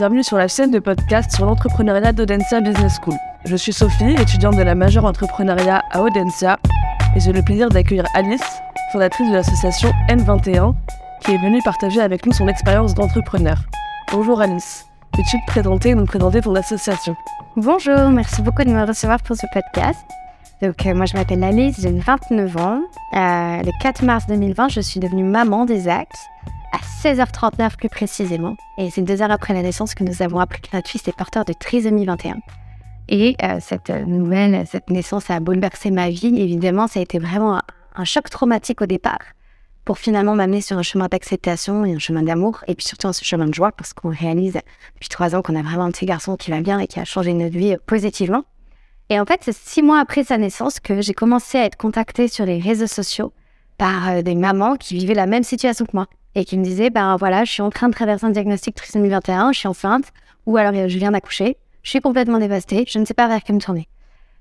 [0.00, 3.12] bienvenue sur la chaîne de podcast sur l'entrepreneuriat d'Audencia Business School.
[3.44, 6.58] Je suis Sophie, étudiante de la majeure entrepreneuriat à Audencia,
[7.14, 8.40] et j'ai le plaisir d'accueillir Alice,
[8.92, 10.74] fondatrice de l'association N21,
[11.20, 13.58] qui est venue partager avec nous son expérience d'entrepreneur.
[14.10, 17.14] Bonjour Alice, peux-tu te présenter et nous présenter ton association?
[17.56, 20.00] Bonjour, merci beaucoup de me recevoir pour ce podcast.
[20.62, 22.80] Donc, euh, moi, je m'appelle Alice, j'ai 29 ans.
[23.12, 26.26] Euh, le 4 mars 2020, je suis devenue maman des Axes,
[26.72, 28.56] à 16h39 plus précisément.
[28.78, 31.16] Et c'est deux heures après la naissance que nous avons appris que notre fils est
[31.16, 32.36] porteur de trisomie 21.
[33.08, 36.40] Et euh, cette nouvelle, cette naissance a bouleversé ma vie.
[36.40, 37.62] Évidemment, ça a été vraiment un,
[37.96, 39.18] un choc traumatique au départ
[39.84, 43.12] pour finalement m'amener sur un chemin d'acceptation et un chemin d'amour, et puis surtout un
[43.12, 44.60] chemin de joie, parce qu'on réalise
[44.94, 47.04] depuis trois ans qu'on a vraiment un petit garçon qui va bien et qui a
[47.04, 48.44] changé notre vie positivement.
[49.08, 52.28] Et en fait, c'est six mois après sa naissance que j'ai commencé à être contactée
[52.28, 53.32] sur les réseaux sociaux
[53.78, 56.90] par euh, des mamans qui vivaient la même situation que moi et qui me disaient,
[56.90, 60.12] ben voilà, je suis en train de traverser un diagnostic trisomie 21, je suis enceinte,
[60.46, 63.52] ou alors je viens d'accoucher, je suis complètement dévastée, je ne sais pas vers qui
[63.52, 63.88] me tourner.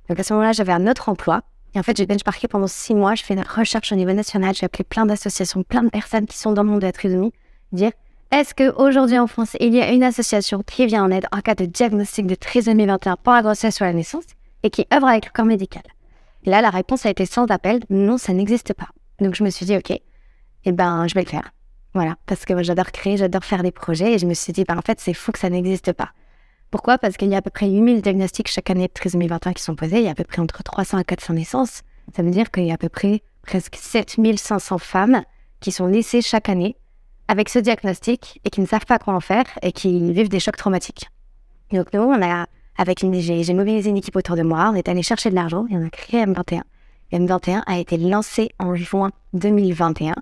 [0.07, 1.41] Donc à ce moment-là, j'avais un autre emploi.
[1.75, 4.55] Et en fait, j'ai benchmarké pendant six mois, je fais une recherche au niveau national,
[4.55, 7.31] j'ai appelé plein d'associations, plein de personnes qui sont dans le monde de la trisomie,
[7.71, 7.91] dire
[8.31, 11.55] est-ce qu'aujourd'hui en France, il y a une association qui vient en aide en cas
[11.55, 14.25] de diagnostic de trisomie 21 pendant la grossesse ou la naissance
[14.61, 15.81] et qui œuvre avec le corps médical?
[16.43, 18.89] Et là, la réponse a été sans appel, non, ça n'existe pas.
[19.19, 19.99] Donc je me suis dit, ok,
[20.65, 21.51] eh ben, je vais le faire.
[21.93, 24.63] Voilà, parce que moi j'adore créer, j'adore faire des projets, et je me suis dit,
[24.63, 26.09] ben, en fait, c'est fou que ça n'existe pas.
[26.71, 26.99] Pourquoi?
[26.99, 29.63] Parce qu'il y a à peu près 8000 diagnostics chaque année de trisomie 21 qui
[29.63, 31.81] sont posés, il y a à peu près entre 300 et 400 naissances.
[32.15, 35.23] Ça veut dire qu'il y a à peu près presque 7500 femmes
[35.59, 36.75] qui sont laissées chaque année
[37.27, 40.39] avec ce diagnostic et qui ne savent pas quoi en faire et qui vivent des
[40.39, 41.09] chocs traumatiques.
[41.71, 42.45] Donc nous, on a
[42.77, 45.65] avec une, j'ai mobilisé une équipe autour de moi, on est allé chercher de l'argent
[45.69, 46.61] et on a créé M21.
[47.11, 50.15] M21 a été lancé en juin 2021.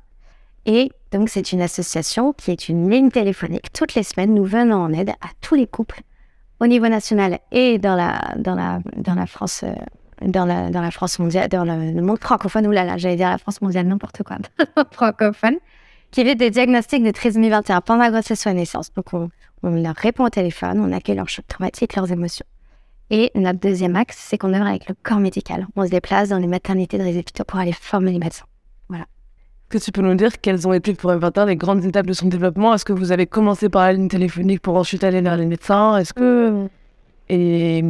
[0.65, 3.71] Et donc, c'est une association qui est une ligne téléphonique.
[3.71, 6.01] Toutes les semaines, nous venons en aide à tous les couples
[6.59, 9.63] au niveau national et dans la, France.
[9.63, 9.73] Euh,
[10.21, 13.61] dans la, France mondiale, dans le, monde francophone, ou là, là j'allais dire la France
[13.61, 14.37] mondiale, n'importe quoi,
[14.91, 15.57] francophone,
[16.11, 18.91] qui vit des diagnostics de trisomie 21 pendant la grossesse ou la naissance.
[18.93, 19.29] Donc, on,
[19.63, 22.45] leur répond au téléphone, on accueille leurs chocs traumatiques, leurs émotions.
[23.09, 25.67] Et notre deuxième axe, c'est qu'on œuvre avec le corps médical.
[25.75, 28.45] On se déplace dans les maternités, dans les pour aller former les médecins.
[29.69, 32.27] Que tu peux nous dire quelles ont été pour M21 les grandes étapes de son
[32.27, 32.73] développement?
[32.73, 35.97] Est-ce que vous avez commencé par la ligne téléphonique pour ensuite aller vers les médecins?
[35.97, 36.67] Est-ce que
[37.29, 37.83] et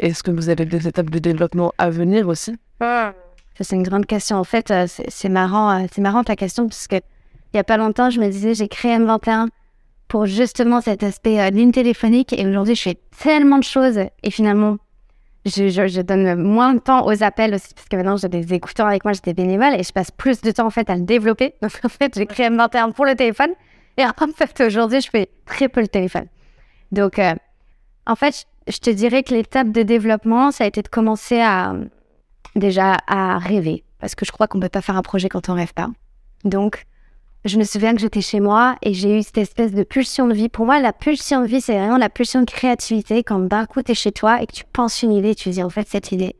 [0.00, 2.56] est-ce que vous avez des étapes de développement à venir aussi?
[2.80, 3.14] Ça
[3.60, 4.38] c'est une grande question.
[4.38, 7.64] En fait, euh, c'est marrant, euh, c'est marrant ta question parce que il y a
[7.64, 9.46] pas longtemps, je me disais j'ai créé M21
[10.08, 12.32] pour justement cet aspect euh, ligne téléphonique.
[12.32, 14.78] Et aujourd'hui, je fais tellement de choses et finalement,
[15.44, 19.04] je, donne moins de temps aux appels aussi parce que maintenant j'ai des écouteurs avec
[19.04, 21.54] moi, j'ai des bénévoles et je passe plus de temps en fait à le développer.
[21.62, 23.50] Donc en fait, j'ai créé M21 pour le téléphone
[23.96, 26.26] et en fait aujourd'hui, je fais très peu le téléphone.
[26.92, 27.34] Donc euh,
[28.06, 31.74] en fait, je te dirais que l'étape de développement, ça a été de commencer à
[32.56, 35.54] déjà à rêver parce que je crois qu'on peut pas faire un projet quand on
[35.54, 35.88] rêve pas.
[36.44, 36.86] Donc
[37.44, 40.34] je me souviens que j'étais chez moi et j'ai eu cette espèce de pulsion de
[40.34, 40.48] vie.
[40.48, 43.82] Pour moi, la pulsion de vie, c'est vraiment la pulsion de créativité quand d'un coup,
[43.82, 45.86] tu es chez toi et que tu penses une idée, tu te dis, en fait,
[45.86, 46.36] cette idée,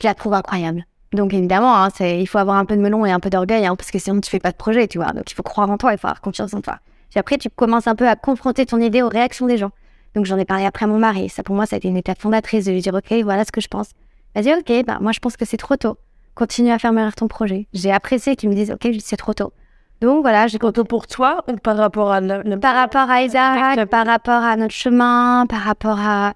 [0.00, 0.84] je la trouve incroyable.
[1.14, 3.76] Donc évidemment, hein, il faut avoir un peu de melon et un peu d'orgueil, hein,
[3.76, 5.12] parce que sinon tu fais pas de projet, tu vois.
[5.12, 6.80] Donc il faut croire en toi, il faut avoir confiance en toi.
[7.08, 9.70] Puis après, tu commences un peu à confronter ton idée aux réactions des gens.
[10.14, 11.28] Donc j'en ai parlé après à mon mari.
[11.28, 13.52] Ça pour moi, ça a été une étape fondatrice de lui dire, ok, voilà ce
[13.52, 13.90] que je pense.
[14.34, 15.96] Vas-y, ok, bah moi je pense que c'est trop tôt.
[16.34, 17.68] Continue à faire mûrir ton projet.
[17.72, 19.52] J'ai apprécié qu'ils me disent, ok, c'est trop tôt.
[20.04, 23.86] Donc voilà, j'ai compté pour toi ou par rapport à le, par rapport à Isaac,
[23.86, 26.34] par rapport à notre chemin, par rapport à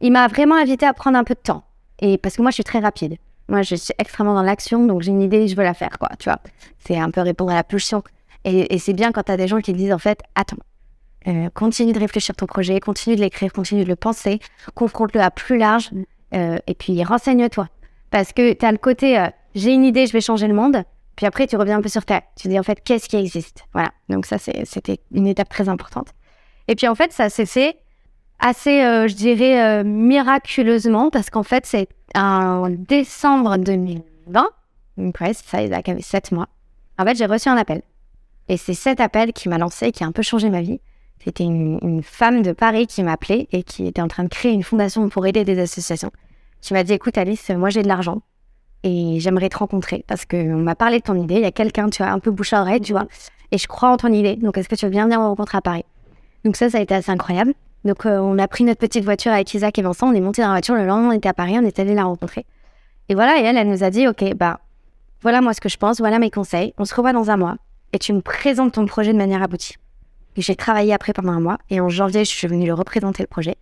[0.00, 1.62] il m'a vraiment invité à prendre un peu de temps.
[2.00, 3.18] Et parce que moi je suis très rapide.
[3.48, 6.08] Moi je suis extrêmement dans l'action donc j'ai une idée, je veux la faire quoi,
[6.18, 6.38] tu vois.
[6.78, 8.02] C'est un peu répondre à la pulsion.
[8.44, 10.56] Et, c'est bien quand tu as des gens qui te disent en fait attends,
[11.28, 14.40] euh, continue de réfléchir ton projet, continue de l'écrire, continue de le penser,
[14.74, 15.90] confronte-le à plus large
[16.34, 17.68] euh, et puis renseigne-toi.
[18.10, 20.82] Parce que tu as le côté euh, j'ai une idée, je vais changer le monde
[21.16, 22.22] puis après, tu reviens un peu sur terre.
[22.36, 23.64] Tu dis en fait, qu'est-ce qui existe?
[23.72, 23.90] Voilà.
[24.08, 26.08] Donc ça, c'était une étape très importante.
[26.68, 27.76] Et puis en fait, ça s'est fait
[28.38, 34.48] assez, euh, je dirais, euh, miraculeusement parce qu'en fait, c'est en décembre 2020,
[34.98, 36.48] donc ouais, ça, Isaac avait 7 mois.
[36.98, 37.82] En fait, j'ai reçu un appel.
[38.48, 40.80] Et c'est cet appel qui m'a lancé, qui a un peu changé ma vie.
[41.24, 44.28] C'était une, une, femme de Paris qui m'a appelé et qui était en train de
[44.28, 46.10] créer une fondation pour aider des associations.
[46.60, 48.22] Qui m'a dit, écoute Alice, moi j'ai de l'argent
[48.84, 51.34] et j'aimerais te rencontrer parce qu'on m'a parlé de ton idée.
[51.34, 53.06] Il y a quelqu'un, tu vois, un peu bouche à oreille, tu vois,
[53.50, 54.36] et je crois en ton idée.
[54.36, 55.84] Donc, est-ce que tu veux bien venir me rencontrer à Paris?
[56.44, 57.54] Donc, ça, ça a été assez incroyable.
[57.84, 60.42] Donc, euh, on a pris notre petite voiture avec Isaac et Vincent, on est monté
[60.42, 62.46] dans la voiture, le lendemain, on était à Paris, on est allé la rencontrer.
[63.08, 64.60] Et voilà, et elle, elle nous a dit, OK, bah,
[65.22, 67.56] voilà moi ce que je pense, voilà mes conseils, on se revoit dans un mois
[67.92, 69.76] et tu me présentes ton projet de manière aboutie.
[70.36, 71.58] J'ai travaillé après pendant un mois.
[71.70, 73.56] Et en janvier, je suis venue le représenter le projet.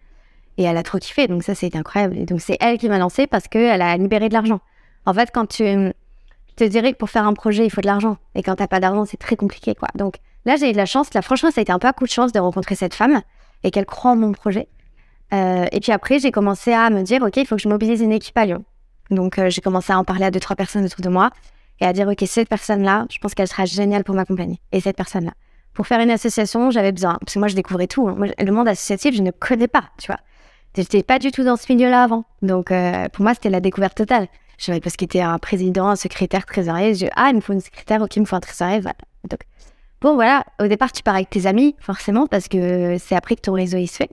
[0.56, 1.26] Et elle a trop kiffé.
[1.26, 2.16] Donc ça, c'était incroyable.
[2.16, 4.61] Et donc c'est elle qui m'a lancé parce qu'elle a libéré de l'argent.
[5.06, 7.87] En fait, quand tu je te dirais que pour faire un projet, il faut de
[7.87, 8.19] l'argent.
[8.35, 9.88] Et quand t'as pas d'argent, c'est très compliqué, quoi.
[9.94, 11.14] Donc là, j'ai eu de la chance.
[11.14, 13.23] Là, franchement, ça a été un peu un coup de chance de rencontrer cette femme
[13.62, 14.69] et qu'elle croit en mon projet.
[15.32, 18.00] Euh, et puis après, j'ai commencé à me dire, OK, il faut que je mobilise
[18.00, 18.64] une équipe à Lyon.
[19.11, 21.31] Donc euh, j'ai commencé à en parler à deux, trois personnes autour de moi
[21.81, 24.61] et à dire, OK, cette personne-là, je pense qu'elle sera géniale pour m'accompagner.
[24.73, 25.32] Et cette personne-là.
[25.73, 28.08] Pour faire une association, j'avais besoin, parce que moi, je découvrais tout.
[28.08, 28.17] Hein.
[28.38, 30.19] le monde associatif, je ne connais pas, tu vois.
[30.76, 32.25] J'étais pas du tout dans ce milieu-là avant.
[32.43, 34.29] Donc, euh, pour moi, c'était la découverte totale.
[34.61, 36.95] Je savais pas ce qu'était un président, un secrétaire, trésorier.
[36.95, 38.81] Je ah, il me faut une secrétaire, ok, il me faut un trésorier.
[38.81, 38.97] Voilà.
[39.31, 39.41] Donc,
[40.03, 40.45] bon, voilà.
[40.61, 43.79] Au départ, tu pars avec tes amis, forcément, parce que c'est après que ton réseau
[43.79, 44.11] il se fait.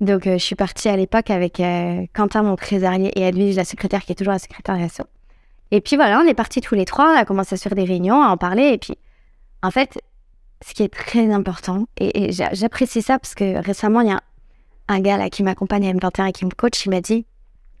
[0.00, 3.64] Donc, euh, je suis partie à l'époque avec euh, Quentin, mon trésorier, et Edwige, la
[3.64, 5.02] secrétaire, qui est toujours la secrétaire l'asso.
[5.72, 7.74] Et puis voilà, on est partis tous les trois, on a commencé à se faire
[7.74, 8.68] des réunions, à en parler.
[8.68, 8.94] Et puis,
[9.64, 10.00] en fait,
[10.64, 14.20] ce qui est très important, et, et j'apprécie ça parce que récemment, il y a
[14.86, 17.26] un gars là qui m'accompagne à M21 et qui me coach, il m'a dit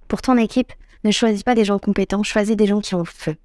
[0.08, 0.72] pour ton équipe,
[1.04, 3.36] ne choisis pas des gens compétents, choisis des gens qui ont le feu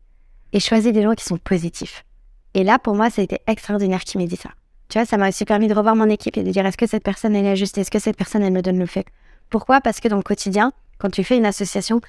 [0.54, 2.06] et choisis des gens qui sont positifs.
[2.54, 4.50] Et là, pour moi, ça a été extraordinaire qu'il m'ait dit ça.
[4.90, 6.88] Tu vois, ça m'a aussi permis de revoir mon équipe et de dire est-ce que
[6.88, 9.06] cette personne elle est juste, est-ce que cette personne elle me donne le fait.
[9.50, 9.82] Pourquoi?
[9.82, 12.02] Parce que dans le quotidien, quand tu fais une association,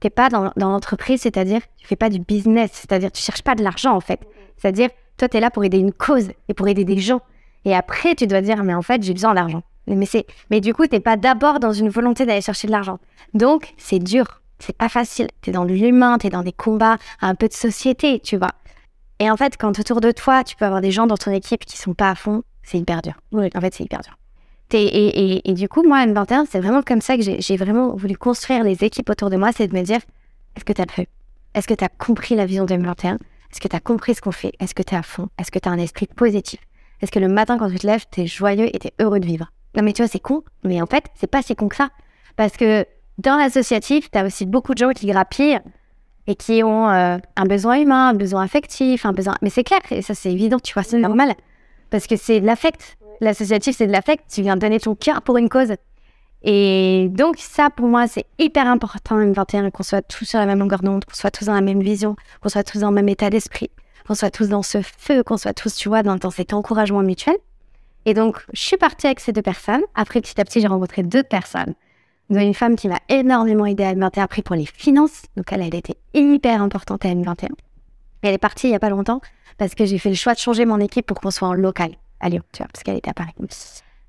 [0.00, 3.62] t'es pas dans, l'entreprise, c'est-à-dire tu fais pas du business, c'est-à-dire tu cherches pas de
[3.62, 4.20] l'argent en fait.
[4.56, 7.20] C'est-à-dire toi tu es là pour aider une cause et pour aider des gens.
[7.64, 9.62] Et après tu dois dire mais en fait j'ai besoin d'argent.
[9.86, 9.96] Mais,
[10.50, 12.98] mais du coup, tu n'es pas d'abord dans une volonté d'aller chercher de l'argent.
[13.34, 14.41] Donc, c'est dur.
[14.62, 15.28] C'est pas facile.
[15.40, 18.52] Tu es dans l'humain, tu es dans des combats, un peu de société, tu vois.
[19.18, 21.64] Et en fait, quand autour de toi, tu peux avoir des gens dans ton équipe
[21.64, 23.14] qui sont pas à fond, c'est hyper dur.
[23.32, 24.16] En fait, c'est hyper dur.
[24.72, 28.16] Et, et, et, du coup, moi, M21, c'est vraiment comme ça que j'ai vraiment voulu
[28.16, 30.00] construire les équipes autour de moi, c'est de me dire,
[30.56, 31.06] est-ce que tu as le feu
[31.54, 33.16] Est-ce que tu as compris la vision de M21?
[33.16, 34.52] Est-ce que tu as compris ce qu'on fait?
[34.60, 35.28] Est-ce que tu es à fond?
[35.38, 36.60] Est-ce que tu as un esprit positif?
[37.00, 39.20] Est-ce que le matin, quand tu te lèves, tu es joyeux et tu es heureux
[39.20, 39.50] de vivre?
[39.76, 40.42] Non, mais tu vois, c'est con.
[40.64, 41.90] Mais en fait, c'est pas si con que ça.
[42.36, 42.86] Parce que
[43.18, 45.60] dans l'associatif, tu as aussi beaucoup de gens qui grappillent
[46.26, 49.34] et qui ont euh, un besoin humain, un besoin affectif, un besoin.
[49.42, 51.34] Mais c'est clair, et ça, c'est évident, tu vois, c'est normal.
[51.90, 52.96] Parce que c'est de l'affect.
[53.20, 54.24] L'associatif, c'est de l'affect.
[54.32, 55.74] Tu viens donner ton cœur pour une cause.
[56.42, 60.58] Et donc, ça, pour moi, c'est hyper important, M21, qu'on soit tous sur la même
[60.58, 63.08] longueur d'onde, qu'on soit tous dans la même vision, qu'on soit tous dans le même
[63.08, 63.70] état d'esprit,
[64.06, 67.36] qu'on soit tous dans ce feu, qu'on soit tous, tu vois, dans cet encouragement mutuel.
[68.06, 69.82] Et donc, je suis partie avec ces deux personnes.
[69.94, 71.74] Après, petit à petit, j'ai rencontré deux personnes.
[72.40, 75.22] Une femme qui m'a énormément aidée à M21 après pour les finances.
[75.36, 77.48] Donc, elle, elle était hyper importante à M21.
[78.22, 79.20] Elle est partie il n'y a pas longtemps
[79.58, 81.90] parce que j'ai fait le choix de changer mon équipe pour qu'on soit en local
[82.20, 83.34] à Lyon, tu vois, parce qu'elle était à Paris.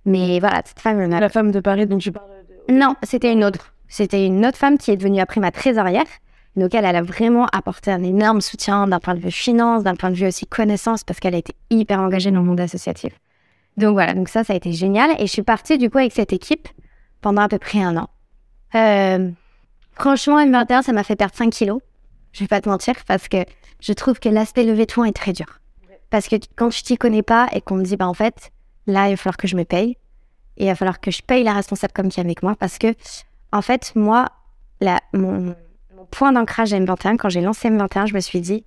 [0.05, 0.99] Mais voilà, cette femme.
[1.09, 2.29] La femme de Paris dont tu parles
[2.69, 3.73] Non, c'était une autre.
[3.87, 6.05] C'était une autre femme qui est devenue après ma trésorière.
[6.55, 9.95] Donc, elle, elle a vraiment apporté un énorme soutien d'un point de vue finance, d'un
[9.95, 13.13] point de vue aussi connaissance, parce qu'elle a été hyper engagée dans le monde associatif.
[13.75, 15.11] Donc voilà, donc ça, ça a été génial.
[15.19, 16.67] Et je suis partie du coup avec cette équipe
[17.21, 18.09] pendant à peu près un an.
[18.75, 19.29] Euh,
[19.93, 21.81] franchement, M21, ça m'a fait perdre 5 kilos.
[22.31, 23.45] Je vais pas te mentir parce que
[23.79, 25.59] je trouve que l'aspect levé de fonds est très dur.
[26.09, 28.51] Parce que quand je t'y connais pas et qu'on me dit, bah en fait,
[28.87, 29.97] là, il va falloir que je me paye.
[30.57, 32.55] Et il va falloir que je paye la responsable comme qui est avec moi.
[32.55, 32.93] Parce que,
[33.51, 34.27] en fait, moi,
[34.81, 35.55] la, mon,
[35.95, 38.63] mon point d'ancrage à M21, quand j'ai lancé M21, je me suis dit,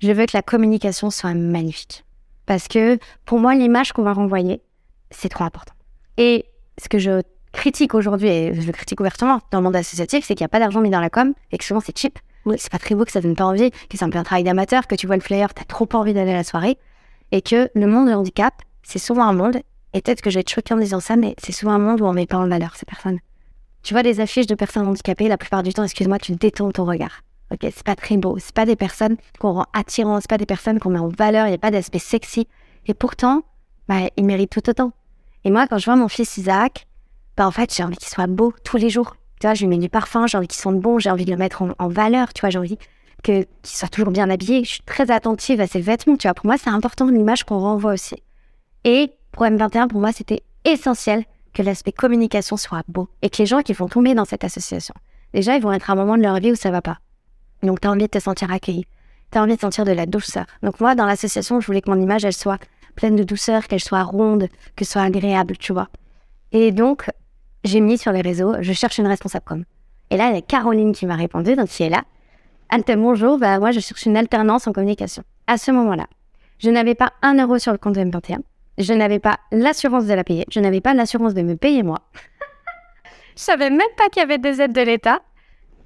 [0.00, 2.04] je veux que la communication soit magnifique.
[2.46, 4.62] Parce que pour moi, l'image qu'on va renvoyer,
[5.10, 5.74] c'est trop important.
[6.16, 6.46] Et
[6.82, 7.22] ce que je
[7.52, 10.48] critique aujourd'hui, et je le critique ouvertement dans le monde associatif, c'est qu'il n'y a
[10.48, 12.18] pas d'argent mis dans la com et que souvent c'est cheap.
[12.56, 14.44] C'est pas très beau, que ça donne pas envie, que c'est un peu un travail
[14.44, 16.78] d'amateur, que tu vois le flyer, t'as trop envie d'aller à la soirée.
[17.30, 19.58] Et que le monde du handicap, c'est souvent un monde,
[19.92, 22.00] et peut-être que je vais être choquée en disant ça, mais c'est souvent un monde
[22.00, 23.18] où on met pas en valeur ces personnes.
[23.82, 26.84] Tu vois des affiches de personnes handicapées, la plupart du temps, excuse-moi, tu détournes ton
[26.84, 27.22] regard.
[27.50, 28.36] Ok, c'est pas très beau.
[28.38, 31.46] C'est pas des personnes qu'on rend attirantes, c'est pas des personnes qu'on met en valeur,
[31.46, 32.46] il n'y a pas d'aspect sexy.
[32.86, 33.42] Et pourtant,
[33.88, 34.92] bah, ils méritent tout autant.
[35.44, 36.86] Et moi, quand je vois mon fils Isaac,
[37.38, 39.16] bah, en fait, j'ai envie qu'il soit beau tous les jours.
[39.40, 41.30] Tu vois, je lui mets du parfum, j'ai envie qu'il sente bon, j'ai envie de
[41.30, 42.78] le mettre en, valeur, tu vois, j'ai envie
[43.22, 44.64] que, qu'il soit toujours bien habillé.
[44.64, 46.34] Je suis très attentive à ses vêtements, tu vois.
[46.34, 48.16] Pour moi, c'est important l'image qu'on renvoie aussi.
[48.82, 53.46] Et pour M21, pour moi, c'était essentiel que l'aspect communication soit beau et que les
[53.46, 54.94] gens qui vont tomber dans cette association,
[55.32, 56.98] déjà, ils vont être à un moment de leur vie où ça va pas.
[57.62, 58.84] Donc, tu as envie de te sentir accueilli.
[59.30, 60.46] Tu as envie de sentir de la douceur.
[60.64, 62.58] Donc, moi, dans l'association, je voulais que mon image, elle soit
[62.96, 65.88] pleine de douceur, qu'elle soit ronde, que ce soit agréable, tu vois.
[66.50, 67.10] Et donc,
[67.64, 69.64] j'ai mis sur les réseaux, je cherche une responsable com.
[70.10, 72.04] Et là, il y a Caroline qui m'a répondu, donc qui est là.
[72.70, 75.22] Ante, bonjour, bah, moi, je cherche une alternance en communication.
[75.46, 76.06] À ce moment-là,
[76.58, 78.40] je n'avais pas un euro sur le compte de M21.
[78.78, 80.44] Je n'avais pas l'assurance de la payer.
[80.50, 81.98] Je n'avais pas l'assurance de me payer moi.
[83.36, 85.20] je savais même pas qu'il y avait des aides de l'État.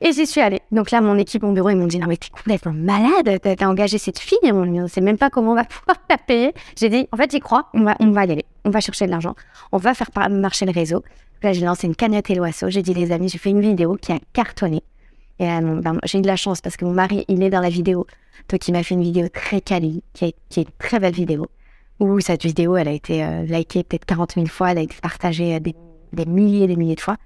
[0.00, 0.60] Et j'y suis allée.
[0.72, 3.66] Donc là, mon équipe, mon bureau, ils m'ont dit Non, mais t'es complètement malade, t'as
[3.66, 6.52] engagé cette fille, on ne sait même pas comment on va pouvoir la payer.
[6.76, 8.44] J'ai dit En fait, j'y crois, on va, on va y aller.
[8.64, 9.36] on va chercher de l'argent,
[9.70, 11.04] on va faire marcher le réseau.
[11.42, 12.70] Là, j'ai lancé une cagnotte et l'oiseau.
[12.70, 14.82] J'ai dit, les amis, j'ai fait une vidéo qui a cartonné.
[15.40, 17.60] Et euh, ben, j'ai eu de la chance parce que mon mari, il est dans
[17.60, 18.06] la vidéo.
[18.48, 21.46] Donc, il m'a fait une vidéo très quali, qui est, une très belle vidéo.
[21.98, 24.96] Où cette vidéo, elle a été euh, likée peut-être 40 000 fois, elle a été
[25.02, 27.16] partagée euh, des, milliers et des milliers de fois.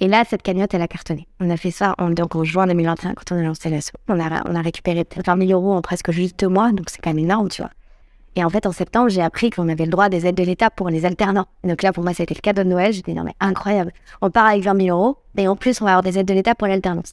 [0.00, 1.26] Et là, cette cagnotte, elle a cartonné.
[1.40, 3.98] On a fait ça en juin 2021 quand on a lancé l'assaut.
[4.08, 6.88] On a, on a récupéré peut-être 20 000 euros en presque juste deux mois, donc
[6.88, 7.72] c'est quand même énorme, tu vois.
[8.36, 10.70] Et en fait, en septembre, j'ai appris qu'on avait le droit des aides de l'État
[10.70, 11.46] pour les alternants.
[11.64, 12.92] donc là, pour moi, c'était le cadeau de Noël.
[12.92, 13.92] J'étais non, mais incroyable.
[14.20, 16.34] On part avec 20 000 euros et en plus, on va avoir des aides de
[16.34, 17.12] l'État pour l'alternance.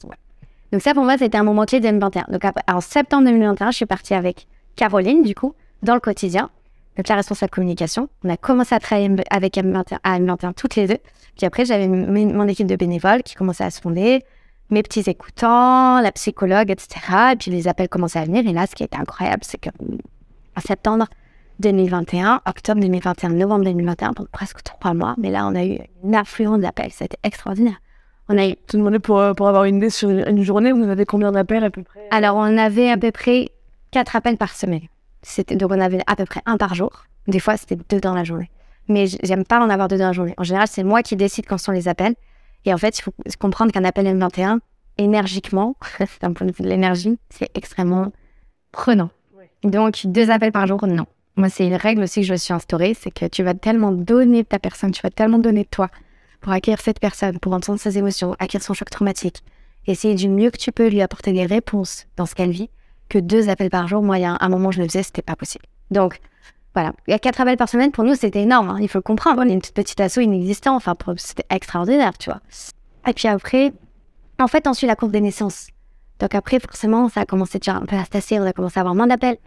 [0.72, 2.26] Donc ça, pour moi, c'était un moment clé de 2021.
[2.30, 4.46] Donc en septembre 2021, je suis partie avec
[4.76, 6.50] Caroline, du coup, dans le quotidien,
[6.96, 8.08] donc la responsable communication.
[8.24, 10.98] On a commencé à travailler avec M21, à M21 toutes les deux.
[11.36, 14.22] Puis après, j'avais mon équipe de bénévoles qui commençait à se fonder,
[14.70, 17.00] mes petits écoutants, la psychologue, etc.
[17.32, 18.46] Et puis les appels commençaient à venir.
[18.46, 19.70] Et là, ce qui était incroyable, c'est que
[20.56, 21.06] en septembre
[21.60, 25.14] 2021, octobre 2021, novembre 2021, pendant presque trois mois.
[25.18, 26.92] Mais là, on a eu une affluence d'appels.
[26.92, 27.80] C'était extraordinaire.
[28.28, 28.54] On a eu...
[28.68, 31.64] Tu demandais pour, euh, pour avoir une idée sur une journée, vous avez combien d'appels
[31.64, 32.06] à peu près?
[32.10, 33.48] Alors, on avait à peu près
[33.90, 34.82] quatre appels par semaine.
[35.22, 37.04] C'était, donc, on avait à peu près un par jour.
[37.28, 38.50] Des fois, c'était deux dans la journée.
[38.88, 40.34] Mais j'aime pas en avoir deux dans la journée.
[40.38, 42.14] En général, c'est moi qui décide quand sont les appels.
[42.64, 44.58] Et en fait, il faut comprendre qu'un appel M21,
[44.98, 45.76] énergiquement,
[46.20, 48.12] d'un point de vue de l'énergie, c'est extrêmement
[48.72, 49.10] prenant.
[49.64, 51.06] Donc, deux appels par jour, non.
[51.36, 53.92] Moi, c'est une règle aussi que je me suis instaurée, c'est que tu vas tellement
[53.92, 55.88] donner de ta personne, tu vas tellement donner de toi
[56.40, 59.42] pour acquérir cette personne, pour entendre ses émotions, acquérir son choc traumatique,
[59.86, 62.70] essayer du mieux que tu peux lui apporter des réponses dans ce qu'elle vit,
[63.08, 65.64] que deux appels par jour, y a un moment je le faisais, c'était pas possible.
[65.90, 66.20] Donc,
[66.76, 66.92] voilà.
[67.08, 68.68] Il y a quatre appels par semaine, pour nous, c'était énorme.
[68.68, 68.78] Hein.
[68.82, 69.40] Il faut le comprendre.
[69.42, 70.76] On est une petite asso inexistante.
[70.76, 72.42] Enfin, c'était extraordinaire, tu vois.
[73.08, 73.72] Et puis après,
[74.38, 75.68] en fait, ensuite, la courbe des naissances.
[76.18, 78.78] Donc après, forcément, ça a commencé déjà un peu à se tasser, on a commencé
[78.78, 79.38] à avoir moins d'appels.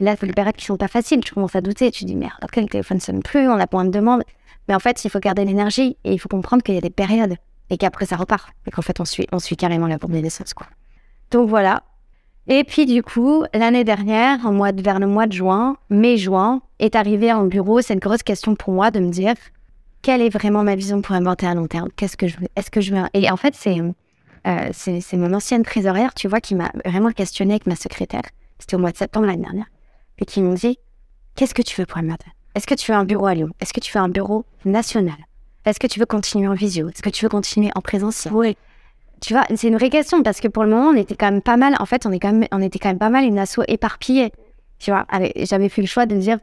[0.00, 2.16] Là, il faut les périodes qui sont pas faciles, tu commences à douter, tu dis
[2.16, 4.22] merde, ok, le téléphone sonne plus, on a moins de demandes.
[4.68, 6.90] Mais en fait, il faut garder l'énergie et il faut comprendre qu'il y a des
[6.90, 7.36] périodes
[7.70, 8.50] et qu'après ça repart.
[8.66, 10.66] Et qu'en fait, on suit, on suit carrément la des naissances, quoi.
[11.30, 11.82] Donc voilà.
[12.48, 16.60] Et puis du coup, l'année dernière, en mois de, vers le mois de juin, mai-juin,
[16.78, 19.34] est arrivé en bureau cette grosse question pour moi de me dire
[20.02, 21.88] quelle est vraiment ma vision pour inventer à long terme?
[21.96, 22.46] Qu'est-ce que je veux?
[22.54, 23.02] Est-ce que je veux?
[23.14, 23.80] Et en fait, c'est
[24.46, 28.22] euh, c'est mon ancienne trésorière, tu vois, qui m'a vraiment questionné avec ma secrétaire.
[28.58, 29.66] C'était au mois de septembre l'année dernière.
[30.18, 30.78] Et qui m'ont dit
[31.34, 33.50] Qu'est-ce que tu veux pour matin Est-ce que tu veux un bureau à Lyon?
[33.60, 35.16] Est-ce que tu veux un bureau national?
[35.64, 36.88] Est-ce que tu veux continuer en visio?
[36.88, 38.32] Est-ce que tu veux continuer en présentiel?
[38.32, 38.56] Oui.
[39.20, 41.42] Tu vois, c'est une vraie question parce que pour le moment, on était quand même
[41.42, 41.74] pas mal.
[41.80, 44.30] En fait, on, est quand même, on était quand même pas mal une asso éparpillée.
[44.78, 46.38] Tu vois, j'avais fait le choix de me dire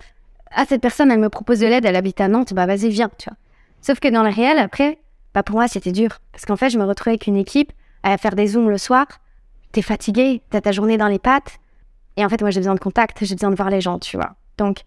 [0.52, 3.10] Ah, cette personne, elle me propose de l'aide, elle habite à Nantes, bah vas-y, viens,
[3.18, 3.38] tu vois.
[3.82, 5.00] Sauf que dans le réel, après,
[5.34, 6.20] bah pour moi, c'était dur.
[6.32, 7.72] Parce qu'en fait, je me retrouvais avec une équipe
[8.04, 9.08] à faire des zooms le soir,
[9.72, 11.60] t'es fatigué, t'as ta journée dans les pattes.
[12.16, 14.18] Et en fait, moi, j'ai besoin de contact, j'ai besoin de voir les gens, tu
[14.18, 14.36] vois.
[14.58, 14.82] Donc,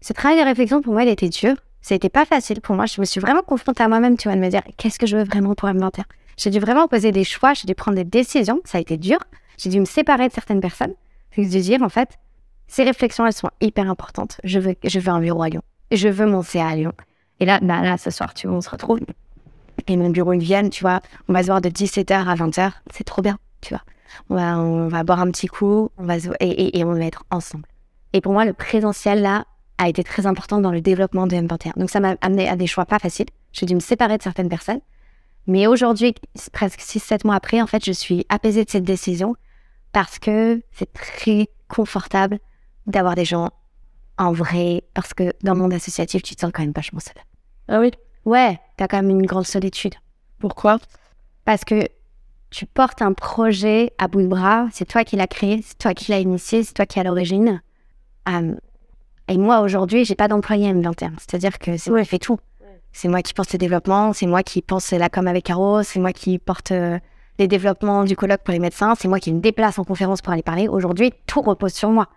[0.00, 1.54] ce travail de réflexion, pour moi, il était dur.
[1.80, 2.86] Ça n'était pas facile pour moi.
[2.86, 5.16] Je me suis vraiment confrontée à moi-même, tu vois, de me dire, qu'est-ce que je
[5.16, 6.04] veux vraiment pour M21
[6.36, 8.60] J'ai dû vraiment poser des choix, j'ai dû prendre des décisions.
[8.64, 9.18] Ça a été dur.
[9.58, 10.94] J'ai dû me séparer de certaines personnes.
[11.34, 12.18] C'est de dire, en fait,
[12.66, 14.40] ces réflexions, elles sont hyper importantes.
[14.44, 15.62] Je veux, je veux un bureau à Lyon.
[15.90, 16.92] Je veux mon CA à Lyon.
[17.38, 19.00] Et là, bah, là, ce soir, tu vois, on se retrouve
[19.86, 21.00] et mon bureau, ils viennent, tu vois.
[21.28, 22.72] On va se voir de 17h à 20h.
[22.92, 23.82] C'est trop bien, tu vois.
[24.28, 27.24] On va, on va boire un petit coup, on va et, et, on va être
[27.30, 27.64] ensemble.
[28.12, 29.46] Et pour moi, le présentiel, là,
[29.78, 31.78] a été très important dans le développement de M21.
[31.78, 33.26] Donc, ça m'a amené à des choix pas faciles.
[33.52, 34.80] J'ai dû me séparer de certaines personnes.
[35.46, 36.14] Mais aujourd'hui,
[36.52, 39.34] presque 6-7 mois après, en fait, je suis apaisée de cette décision
[39.92, 42.38] parce que c'est très confortable
[42.86, 43.50] d'avoir des gens
[44.18, 44.84] en vrai.
[44.94, 47.14] Parce que dans le monde associatif, tu te sens quand même vachement seul.
[47.68, 47.90] Ah oui
[48.24, 49.94] Ouais, t'as quand même une grande solitude.
[50.38, 50.78] Pourquoi?
[51.44, 51.88] Parce que
[52.50, 55.94] tu portes un projet à bout de bras, c'est toi qui l'as créé, c'est toi
[55.94, 57.62] qui l'as initié, c'est toi qui à l'origine.
[59.28, 61.12] Et moi, aujourd'hui, j'ai pas d'employé M21.
[61.18, 62.38] C'est-à-dire que c'est moi qui fais tout.
[62.92, 65.98] C'est moi qui pense le développement, c'est moi qui pense la com avec Caro, c'est
[65.98, 66.98] moi qui porte euh,
[67.38, 70.34] les développements du colloque pour les médecins, c'est moi qui me déplace en conférence pour
[70.34, 70.68] aller parler.
[70.68, 72.08] Aujourd'hui, tout repose sur moi.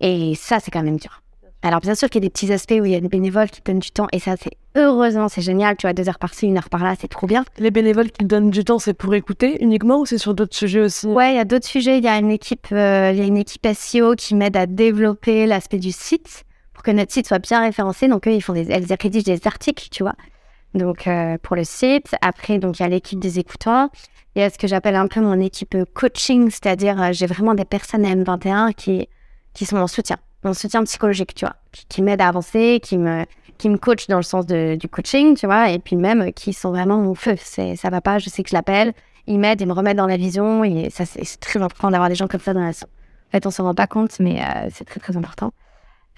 [0.00, 1.22] Et ça, c'est quand même dur.
[1.64, 3.48] Alors bien sûr qu'il y a des petits aspects où il y a des bénévoles
[3.48, 6.46] qui donnent du temps et ça c'est heureusement c'est génial, tu vois deux heures par-ci,
[6.46, 7.44] une heure par-là, c'est trop bien.
[7.58, 10.80] Les bénévoles qui donnent du temps c'est pour écouter uniquement ou c'est sur d'autres sujets
[10.80, 11.06] aussi?
[11.06, 13.26] Ouais, il y a d'autres sujets, il y a une équipe euh, il y a
[13.26, 16.42] une équipe SEO qui m'aide à développer l'aspect du site
[16.74, 18.08] pour que notre site soit bien référencé.
[18.08, 20.16] Donc eux ils font des elles rédigent des articles, tu vois.
[20.74, 23.88] Donc euh, pour le site, après donc il y a l'équipe des écoutants,
[24.34, 27.54] il y a ce que j'appelle un peu mon équipe coaching, c'est-à-dire euh, j'ai vraiment
[27.54, 29.08] des personnes à M21 qui
[29.54, 31.56] qui sont en soutien mon soutien psychologique, tu vois,
[31.88, 33.24] qui, m'aide à avancer, qui me,
[33.58, 36.30] qui me coach dans le sens de, du coaching, tu vois, et puis même euh,
[36.30, 37.34] qui sont vraiment mon feu.
[37.38, 38.92] C'est, ça va pas, je sais que je l'appelle,
[39.26, 42.14] ils m'aident, ils me remettent dans la vision, et ça, c'est, très important d'avoir des
[42.14, 44.84] gens comme ça dans la En fait, on s'en rend pas compte, mais euh, c'est
[44.84, 45.52] très, très important.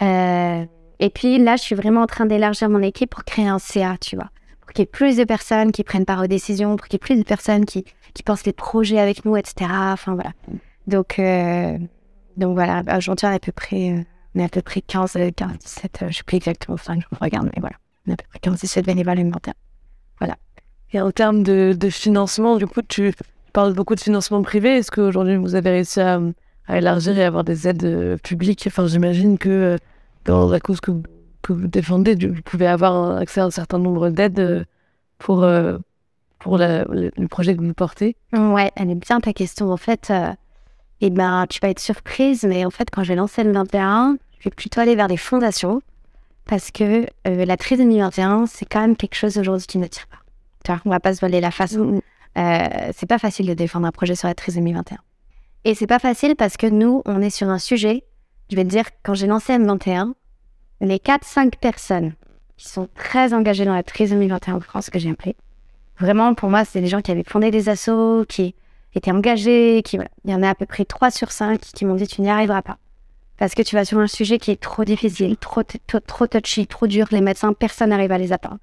[0.02, 0.64] Euh,
[1.00, 3.96] Et puis là, je suis vraiment en train d'élargir mon équipe pour créer un CA,
[4.00, 4.30] tu vois.
[4.60, 7.00] Pour qu'il y ait plus de personnes qui prennent part aux décisions, pour qu'il y
[7.02, 9.70] ait plus de personnes qui, qui pensent les projets avec nous, etc.
[9.70, 10.32] Enfin, voilà.
[10.86, 11.78] Donc, euh,
[12.36, 14.02] donc voilà, on est à peu près, euh,
[14.34, 17.18] on est à peu près 15, 15 17, je ne sais plus exactement, enfin, je
[17.20, 17.76] regarde, mais voilà.
[18.06, 19.54] On est à peu près 15, 17 bénévoles alimentaires.
[20.18, 20.36] Voilà.
[20.92, 23.14] Et en termes de, de financement, du coup, tu
[23.52, 24.76] parles beaucoup de financement privé.
[24.76, 26.20] Est-ce qu'aujourd'hui, vous avez réussi à,
[26.66, 28.64] à, élargir et avoir des aides euh, publiques?
[28.66, 29.78] Enfin, j'imagine que
[30.24, 30.92] dans la cause que,
[31.42, 34.66] que, vous défendez, vous pouvez avoir accès à un certain nombre d'aides
[35.18, 35.46] pour,
[36.38, 38.16] pour la, le, le, projet que vous portez.
[38.32, 39.70] Ouais, elle est bien ta question.
[39.70, 40.32] En fait, euh,
[41.00, 44.44] eh ben, tu vas être surprise, mais en fait, quand j'ai lancé le 21, je
[44.44, 45.82] vais plutôt aller vers les fondations
[46.46, 50.06] parce que euh, la trisomie 21, c'est quand même quelque chose aujourd'hui qui ne tire
[50.06, 50.18] pas.
[50.64, 51.76] Tu vois, on va pas se voiler la face.
[51.76, 54.98] Euh, c'est pas facile de défendre un projet sur la trisomie 21.
[55.64, 58.04] Et c'est pas facile parce que nous, on est sur un sujet,
[58.50, 60.12] je vais te dire, quand j'ai lancé M21,
[60.80, 62.12] les 4-5 personnes
[62.56, 65.36] qui sont très engagées dans la trisomie 21 en France, que j'ai appelé,
[65.98, 68.54] vraiment, pour moi, c'est des gens qui avaient fondé des assos, qui
[68.98, 70.10] étaient engagés, qui, voilà.
[70.24, 72.30] Il y en a à peu près 3 sur 5 qui m'ont dit tu n'y
[72.30, 72.78] arriveras pas.
[73.36, 75.62] Parce que tu vas sur un sujet qui est trop difficile, trop,
[76.06, 77.06] trop touchy, trop dur.
[77.10, 78.58] Les médecins, personne n'arrive à les atteindre.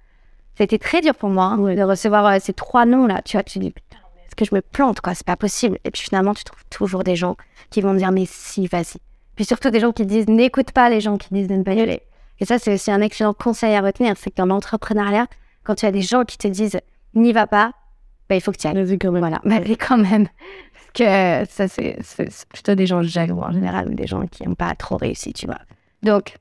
[0.58, 3.22] C'était très dur pour moi hein, de recevoir euh, ces trois noms-là.
[3.24, 5.14] Tu vois, tu dis, putain, est-ce que je me plante, quoi?
[5.14, 5.78] C'est pas possible.
[5.84, 7.36] Et puis finalement, tu trouves toujours des gens
[7.70, 9.00] qui vont dire, mais si, vas-y.
[9.36, 11.74] Puis surtout des gens qui disent, n'écoute pas les gens qui disent de ne pas
[11.74, 12.02] y aller.
[12.40, 14.16] Et ça, c'est aussi un excellent conseil à retenir.
[14.18, 15.28] C'est que dans l'entrepreneuriat,
[15.64, 16.80] quand tu as des gens qui te disent,
[17.14, 17.74] n'y va pas,
[18.32, 18.98] bah, il faut que tu ailles.
[18.98, 19.20] quand même.
[19.20, 20.28] Voilà, mais quand même.
[20.74, 21.98] Parce que ça, c'est
[22.48, 25.48] plutôt des gens jaloux en général, ou des gens qui n'ont pas trop réussi, tu
[25.48, 25.60] vois.
[26.02, 26.38] Donc,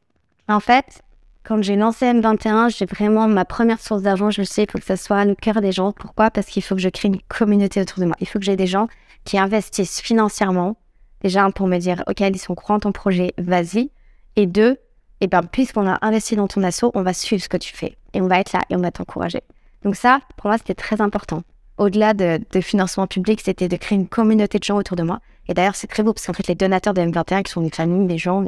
[0.49, 1.03] en fait,
[1.43, 4.31] quand j'ai lancé M21, j'ai vraiment ma première source d'argent.
[4.31, 5.91] Je sais, il faut que ça soit le cœur des gens.
[5.91, 6.31] Pourquoi?
[6.31, 8.15] Parce qu'il faut que je crée une communauté autour de moi.
[8.21, 8.87] Il faut que j'ai des gens
[9.25, 10.77] qui investissent financièrement.
[11.23, 13.91] Déjà, pour me dire, OK, ils sont courants ton projet, vas-y.
[14.37, 17.49] Et deux, et eh ben, puisqu'on a investi dans ton assaut, on va suivre ce
[17.49, 17.97] que tu fais.
[18.15, 19.43] Et on va être là et on va t'encourager.
[19.83, 21.43] Donc ça, pour moi, c'était très important.
[21.81, 25.21] Au-delà de, financement public, c'était de créer une communauté de gens autour de moi.
[25.49, 27.71] Et d'ailleurs, c'est très beau parce qu'en fait, les donateurs de M21, qui sont des
[27.71, 28.45] familles, des gens,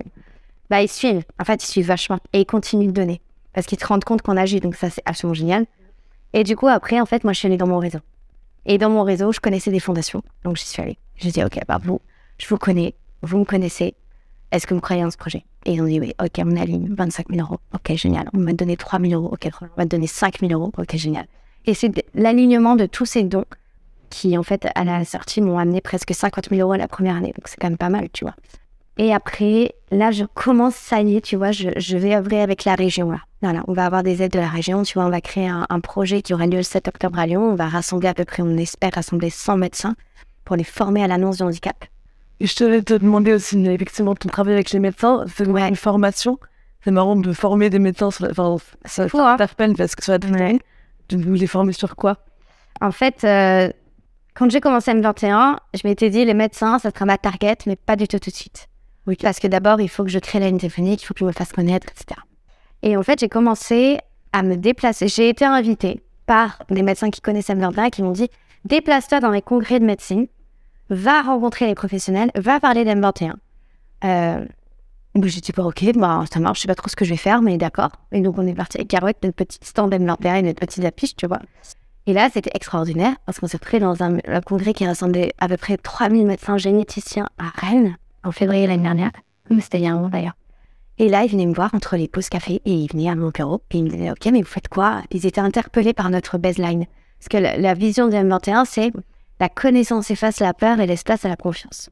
[0.68, 1.24] bah, ils suivent.
[1.40, 3.22] En fait, ils suivent vachement et ils continuent de donner
[3.54, 4.60] parce qu'ils se rendent compte qu'on agit.
[4.60, 5.64] Donc ça, c'est absolument génial.
[6.34, 8.00] Et du coup, après, en fait, moi, je suis allée dans mon réseau.
[8.66, 10.22] Et dans mon réseau, je connaissais des fondations.
[10.44, 10.98] Donc, j'y suis allée.
[11.16, 12.02] Je dit, OK, bah, vous,
[12.36, 13.94] je vous connais, vous me connaissez.
[14.50, 15.46] Est-ce que vous croyez en ce projet?
[15.64, 17.60] Et ils ont dit, oui, OK, on aligne 25 000 euros.
[17.72, 18.28] OK, génial.
[18.34, 19.32] On m'a donné 3 000 euros.
[19.32, 20.70] OK, on va donner 5 000 euros.
[20.76, 21.26] OK, génial.
[21.66, 23.44] Et c'est l'alignement de tous ces dons
[24.10, 27.32] qui, en fait, à la sortie, m'ont amené presque 50 000 euros la première année.
[27.36, 28.34] Donc, c'est quand même pas mal, tu vois.
[28.98, 32.64] Et après, là, je commence, ça y est, tu vois, je, je vais œuvrer avec
[32.64, 33.20] la région, là.
[33.40, 35.66] Voilà, on va avoir des aides de la région, tu vois, on va créer un,
[35.68, 37.42] un, projet qui aura lieu le 7 octobre à Lyon.
[37.42, 39.96] On va rassembler à peu près, on espère rassembler 100 médecins
[40.44, 41.84] pour les former à l'annonce du handicap.
[42.38, 45.68] Et je te te demander aussi, effectivement, ton travail avec les médecins, c'est ouais.
[45.68, 46.38] une formation.
[46.84, 48.32] C'est marrant de former des médecins, sur la...
[48.32, 50.58] enfin, ça t'interpelle parce que sur la ouais.
[51.16, 52.18] Voulais former sur quoi
[52.80, 53.70] En fait, euh,
[54.34, 57.96] quand j'ai commencé M21, je m'étais dit, les médecins, ça sera ma target, mais pas
[57.96, 58.68] du tout tout de suite.
[59.06, 59.16] Oui.
[59.20, 61.24] Parce que d'abord, il faut que je crée la ligne téléphonique, il faut que je
[61.24, 62.20] me fasse connaître, etc.
[62.82, 63.98] Et en fait, j'ai commencé
[64.32, 65.08] à me déplacer.
[65.08, 68.30] J'ai été invitée par des médecins qui connaissaient M21 et qui m'ont dit,
[68.64, 70.26] déplace-toi dans les congrès de médecine
[70.88, 73.34] va rencontrer les professionnels, va parler d'M21.
[74.04, 74.44] Euh,
[75.22, 77.42] j'ai dit, ok, bah, ça marche, je sais pas trop ce que je vais faire,
[77.42, 77.90] mais d'accord.
[78.12, 81.14] Et donc, on est parti avec Carouette, notre petite stand M21 et notre petite affiche,
[81.16, 81.40] tu vois.
[82.06, 85.56] Et là, c'était extraordinaire parce qu'on s'est retrouvé dans un, congrès qui rassemblait à peu
[85.56, 89.12] près 3000 médecins généticiens à Rennes en février l'année dernière.
[89.60, 90.36] C'était il y a un an d'ailleurs.
[90.98, 93.30] Et là, ils venaient me voir entre les pauses café et ils venaient à mon
[93.30, 95.02] bureau et ils me disaient, ok, mais vous faites quoi?
[95.10, 96.86] Ils étaient interpellés par notre baseline.
[97.18, 98.92] Parce que la, la vision de M21, c'est
[99.38, 101.90] la connaissance efface la peur et laisse place à la confiance.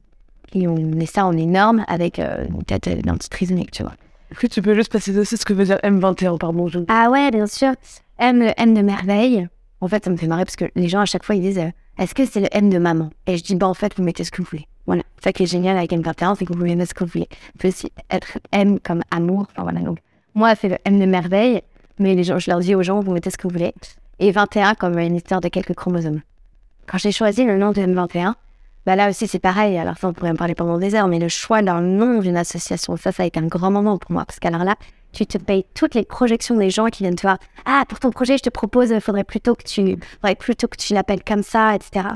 [0.53, 3.93] Et on met ça en énorme avec euh, une tête d'un petit trisomique, tu vois.
[4.31, 6.79] Est-ce que tu peux juste passer aussi ce que veut dire M21, pardon je...
[6.87, 7.73] Ah ouais, bien sûr.
[8.17, 9.47] M, le M de merveille.
[9.81, 11.59] En fait, ça me fait marrer parce que les gens, à chaque fois, ils disent
[11.59, 13.09] euh, Est-ce que c'est le M de maman?
[13.27, 14.67] Et je dis Bah, en fait, vous mettez ce que vous voulez.
[14.85, 15.03] Voilà.
[15.23, 17.27] Ça qui est génial avec M21, c'est que vous pouvez mettre ce que vous voulez.
[17.31, 19.47] Vous peut aussi être M comme amour.
[19.51, 19.79] Enfin, voilà.
[19.79, 19.99] Donc,
[20.33, 21.61] moi, c'est le M de merveille.
[21.99, 23.73] Mais les gens, je leur dis aux gens Vous mettez ce que vous voulez.
[24.19, 26.21] Et 21 comme une histoire de quelques chromosomes.
[26.87, 28.33] Quand j'ai choisi le nom de M21,
[28.85, 29.77] bah là aussi c'est pareil.
[29.77, 32.37] Alors ça, on pourrait en parler pendant des heures, mais le choix d'un nom d'une
[32.37, 34.25] association, ça, ça a été un grand moment pour moi.
[34.25, 34.75] Parce qu'alors là,
[35.11, 37.37] tu te payes toutes les projections des gens qui viennent te voir.
[37.65, 39.97] Ah, pour ton projet, je te propose, il faudrait plutôt que tu,
[40.77, 42.07] tu l'appelles comme ça, etc.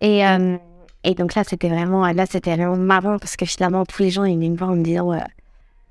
[0.00, 0.56] Et, euh,
[1.04, 4.52] et donc là, c'était vraiment, vraiment marrant parce que finalement, tous les gens, ils viennent
[4.52, 5.22] me voir en me disant, ouais,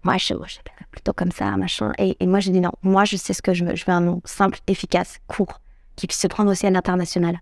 [0.03, 0.57] moi, je, je
[0.91, 1.91] plutôt comme ça, machin.
[1.97, 3.75] Et, et moi, j'ai dit non, moi, je sais ce que je veux.
[3.75, 5.59] Je veux un nom simple, efficace, court,
[5.95, 7.39] qui puisse se prendre aussi à l'international.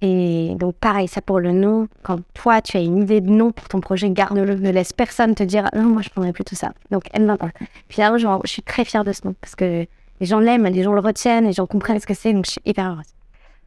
[0.00, 1.88] Et donc, pareil, ça pour le nom.
[2.02, 4.54] Quand toi, tu as une idée de nom pour ton projet, garde-le.
[4.56, 6.72] Ne laisse personne te dire non, moi, je prendrais plutôt ça.
[6.90, 7.50] Donc, N21.
[7.88, 9.86] Puis là, je suis très fière de ce nom parce que
[10.20, 12.32] les gens l'aiment, les gens le retiennent, les gens comprennent ce que c'est.
[12.32, 13.14] Donc, je suis hyper heureuse.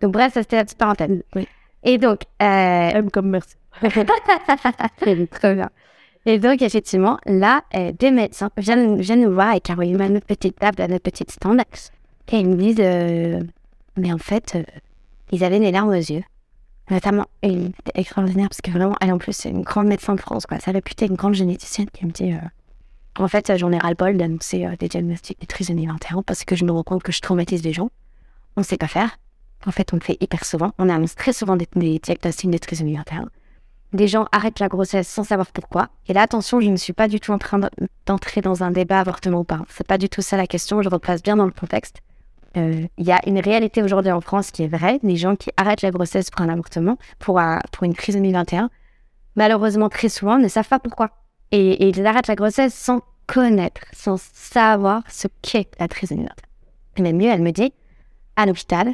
[0.01, 1.23] Donc, bref, ça c'était la petite parenthèse.
[1.35, 1.47] Oui.
[1.83, 2.21] Et donc.
[2.41, 2.45] Euh...
[2.89, 3.55] M comme merci.
[5.31, 5.69] Très bien.
[6.27, 10.25] Et donc, effectivement, là, euh, des médecins viennent, viennent nous voir et carrément à notre
[10.25, 11.61] petite table, à notre petite stand.
[12.31, 13.39] Et ils me disent euh,
[13.95, 14.63] Mais en fait, euh,
[15.31, 16.23] ils avaient des larmes aux yeux.
[16.89, 20.45] Notamment, une extraordinaire, parce que vraiment, elle en plus, c'est une grande médecin de France,
[20.45, 20.59] quoi.
[20.59, 22.39] Sa réputée, une grande généticienne qui me dit euh,
[23.19, 26.63] En fait, j'en ai ras-le-bol d'annoncer euh, des diagnostics de trisomie 21 parce que je
[26.63, 27.89] me rends compte que je traumatise les gens.
[28.55, 29.19] On sait pas faire.
[29.65, 30.71] En fait, on le fait hyper souvent.
[30.77, 33.27] On annonce très souvent des, des diagnostics de trisomie 21
[33.93, 35.89] des gens arrêtent la grossesse sans savoir pourquoi.
[36.07, 37.59] Et là, attention, je ne suis pas du tout en train
[38.05, 39.61] d'entrer dans un débat avortement ou pas.
[39.69, 40.81] C'est pas du tout ça la question.
[40.81, 42.01] Je replace bien dans le contexte.
[42.57, 44.99] Euh, Il y a une réalité aujourd'hui en France qui est vraie.
[45.03, 48.69] Des gens qui arrêtent la grossesse pour un avortement, pour, un, pour une crise 2021,
[49.35, 51.11] malheureusement, très souvent, ne savent pas pourquoi.
[51.51, 56.33] Et, ils arrêtent la grossesse sans connaître, sans savoir ce qu'est la trisomie 21.
[56.97, 57.73] Et même mieux, elle me dit,
[58.35, 58.93] à l'hôpital,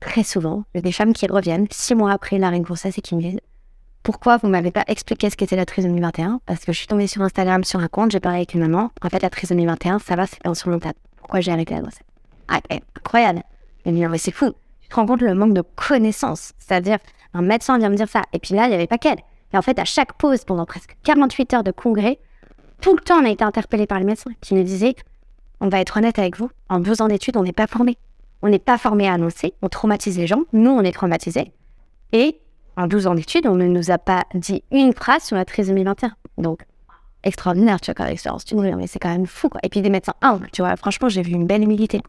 [0.00, 2.98] très souvent, il y a des femmes qui reviennent six mois après l'arrêt de grossesse
[2.98, 3.40] et qui me disent
[4.02, 7.08] pourquoi vous m'avez pas expliqué ce qu'était la trisomie 21 Parce que je suis tombée
[7.08, 8.92] sur Instagram sur un compte, j'ai parlé avec une maman.
[9.02, 10.94] En fait, la trisomie 21, ça va, c'est insurmontable.
[11.16, 12.05] Pourquoi j'ai arrêté la grossesse?
[12.48, 13.42] Ah, eh, Incroyable.
[13.84, 14.52] Me mais c'est fou.
[14.80, 16.52] Tu te rends compte le manque de connaissances.
[16.58, 16.98] C'est-à-dire,
[17.34, 18.22] un médecin vient me dire ça.
[18.32, 19.18] Et puis là, il n'y avait pas qu'elle.
[19.52, 22.18] Et en fait, à chaque pause, pendant presque 48 heures de congrès,
[22.80, 24.96] tout le temps, on a été interpellé par les médecins qui nous disaient
[25.60, 27.96] on va être honnête avec vous, en deux ans d'études, on n'est pas formé.
[28.42, 30.42] On n'est pas formé à annoncer, on traumatise les gens.
[30.52, 31.52] Nous, on est traumatisés.
[32.12, 32.38] Et
[32.76, 35.84] en 12 ans d'études, on ne nous a pas dit une phrase sur la trisomie
[35.84, 36.12] 21.
[36.38, 36.60] Donc,
[37.26, 38.44] extraordinaire, tu vois, comme expérience.
[38.44, 39.60] Tu dis, mais c'est quand même fou, quoi.
[39.62, 40.76] Et puis des médecins humbles, tu vois.
[40.76, 42.00] Franchement, j'ai vu une belle humilité.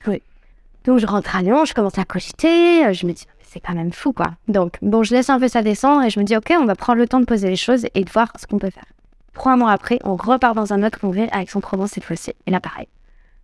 [0.85, 2.93] Donc, je rentre à Lyon, je commence à cogiter.
[2.93, 4.31] Je me dis, c'est quand même fou, quoi.
[4.47, 6.75] Donc, bon, je laisse un peu ça descendre et je me dis, OK, on va
[6.75, 8.85] prendre le temps de poser les choses et de voir ce qu'on peut faire.
[9.33, 12.33] Trois mois après, on repart dans un autre congrès avec son provence cette fois-ci.
[12.45, 12.87] Et là, pareil.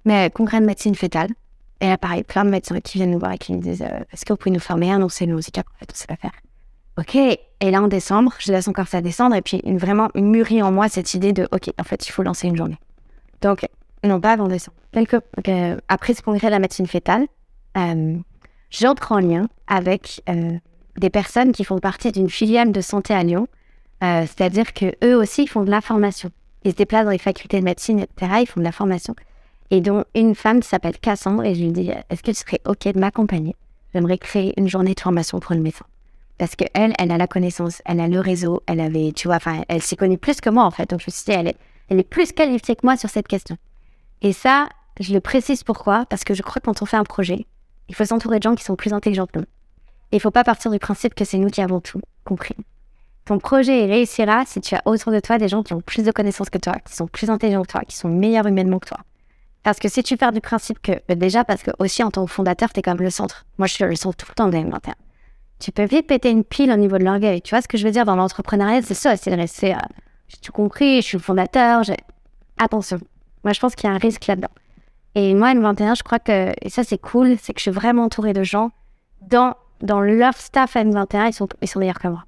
[0.06, 1.30] Mais congrès de médecine fétale.
[1.82, 4.00] Et là, pareil, plein de médecins qui viennent nous voir et qui nous disent, euh,
[4.12, 6.32] est-ce que vous pouvez nous former, annoncer nos handicaps En fait, on sait pas faire.
[6.98, 7.40] Ok, et
[7.72, 10.90] là en décembre, je laisse encore ça descendre et puis une, vraiment mûrit en moi
[10.90, 12.78] cette idée de ok, en fait, il faut lancer une journée.
[13.42, 13.66] Donc,
[14.04, 14.78] non pas avant décembre.
[14.92, 17.26] Quelques, euh, après ce congrès de la médecine fétale,
[17.78, 18.16] euh,
[18.70, 20.58] j'entre en lien avec euh,
[20.98, 23.48] des personnes qui font partie d'une filiale de santé à Lyon,
[24.04, 26.30] euh, c'est-à-dire que eux aussi font de la formation.
[26.64, 28.34] Ils se déplacent dans les facultés de médecine, etc.
[28.42, 29.16] Ils font de la formation.
[29.72, 32.94] Et dont une femme s'appelle Cassandre, et je lui dis est-ce que tu serais ok
[32.94, 33.56] de m'accompagner?
[33.94, 35.86] J'aimerais créer une journée de formation pour le médecin
[36.44, 39.38] parce que elle, elle a la connaissance, elle a le réseau, elle avait, tu vois,
[39.38, 40.90] enfin, elle s'y connaît plus que moi en fait.
[40.90, 41.56] Donc je me suis dit, elle est,
[41.88, 43.56] elle est plus qualifiée que moi sur cette question.
[44.22, 44.68] Et ça,
[45.00, 47.46] je le précise pourquoi Parce que je crois que quand on fait un projet,
[47.88, 49.46] il faut s'entourer de gens qui sont plus intelligents que nous.
[50.12, 52.58] Il faut pas partir du principe que c'est nous qui avons tout compris.
[53.24, 56.12] Ton projet réussira si tu as autour de toi des gens qui ont plus de
[56.12, 59.00] connaissances que toi, qui sont plus intelligents que toi, qui sont meilleurs humainement que toi.
[59.64, 62.32] Parce que si tu pars du principe que, déjà parce que aussi en tant que
[62.32, 63.46] fondateur, tu es comme le centre.
[63.58, 64.92] Moi, je suis le centre tout le temps de M21
[65.60, 67.42] tu peux vite péter une pile au niveau de l'orgueil.
[67.42, 69.74] Tu vois ce que je veux dire dans l'entrepreneuriat, c'est ça, c'est de rester.
[69.74, 69.78] Euh,
[70.28, 71.84] j'ai tout compris, je suis le fondateur.
[72.58, 73.00] Attention,
[73.44, 74.50] moi je pense qu'il y a un risque là-dedans.
[75.16, 78.06] Et moi, M21, je crois que, et ça c'est cool, c'est que je suis vraiment
[78.06, 78.72] entourée de gens
[79.30, 82.26] dans, dans leur staff à M21, ils sont, ils sont meilleurs que moi.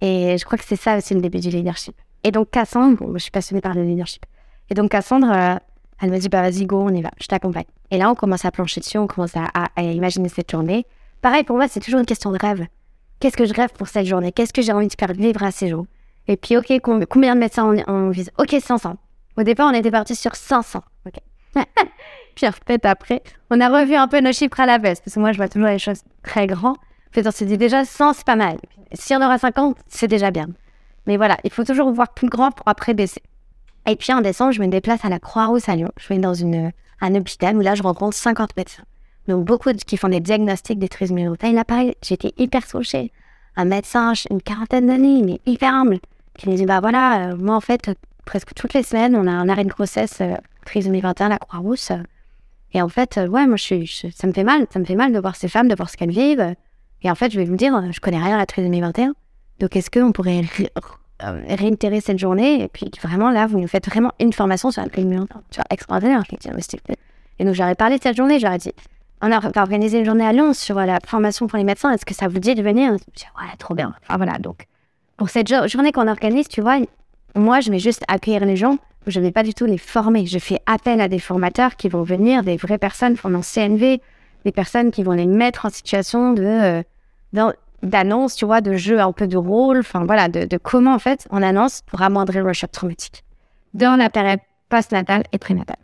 [0.00, 1.94] Et je crois que c'est ça aussi le début du leadership.
[2.22, 4.24] Et donc Cassandre, bon, je suis passionnée par le leadership.
[4.70, 5.56] Et donc Cassandre, euh,
[6.00, 7.64] elle me dit, bah vas-y, go, on y va, je t'accompagne.
[7.90, 10.86] Et là, on commence à plancher dessus, on commence à imaginer cette journée.
[11.22, 12.66] Pareil, pour moi, c'est toujours une question de rêve.
[13.18, 14.32] Qu'est-ce que je rêve pour cette journée?
[14.32, 15.86] Qu'est-ce que j'ai envie de faire vivre à ces jours?
[16.26, 18.30] Et puis, OK, combien de médecins on, vise?
[18.38, 18.96] Ok, 500.
[19.36, 20.82] Au départ, on était parti sur 500.
[21.06, 21.14] OK.
[22.34, 25.14] puis en fait, après, on a revu un peu nos chiffres à la baisse, parce
[25.14, 26.72] que moi, je vois toujours les choses très grands.
[26.72, 28.56] En fait, on s'est dit déjà 100, c'est pas mal.
[28.92, 30.46] Si on aura 50, c'est déjà bien.
[31.06, 33.22] Mais voilà, il faut toujours voir plus grand pour après baisser.
[33.86, 35.90] Et puis en décembre, je me déplace à la Croix-Rousse à Lyon.
[35.98, 36.44] Je vais dans
[37.00, 38.84] un hôpital où là, je rencontre 50 médecins.
[39.30, 43.12] Donc, beaucoup qui font des diagnostics des trisomies Et Là, pareil, j'étais hyper touchée.
[43.54, 46.00] Un médecin, une quarantaine d'années, mais hyper humble,
[46.36, 47.92] qui me dit Bah voilà, euh, moi, en fait,
[48.24, 50.34] presque toutes les semaines, on a un arrêt de grossesse, euh,
[50.66, 51.92] trisomie 21, la Croix-Rousse.
[52.74, 54.66] et en fait, euh, ouais, moi, je ça me fait mal.
[54.72, 56.56] Ça me fait mal de voir ces femmes, de voir ce qu'elles vivent.
[57.02, 59.14] Et en fait, je vais vous dire, je connais rien à la trisomie 21.
[59.60, 60.42] Donc, est-ce qu'on pourrait
[61.20, 62.64] réitérer cette journée?
[62.64, 65.42] Et puis, vraiment, là, vous nous faites vraiment une formation sur la trisomie 21.
[65.52, 66.24] Tu vois, extraordinaire.
[67.38, 68.72] Et donc, j'aurais parlé de cette journée, j'aurais dit
[69.22, 71.90] on a organisé une journée à Lyon sur la formation pour les médecins.
[71.92, 72.92] Est-ce que ça vous dit de venir?
[72.92, 73.94] Ouais, trop bien.
[74.02, 74.66] Enfin voilà, donc
[75.16, 76.78] pour cette journée qu'on organise, tu vois,
[77.34, 78.78] moi je vais juste accueillir les gens.
[79.06, 80.26] Je ne vais pas du tout les former.
[80.26, 84.00] Je fais appel à des formateurs qui vont venir, des vraies personnes formant CNV,
[84.44, 86.82] des personnes qui vont les mettre en situation de,
[87.34, 87.52] euh,
[87.82, 90.98] d'annonces, tu vois, de jeux un peu de rôle, enfin voilà, de, de, comment en
[90.98, 93.24] fait on annonce pour amoindrir le choc traumatique
[93.74, 95.76] dans la période post-natale et prénatale.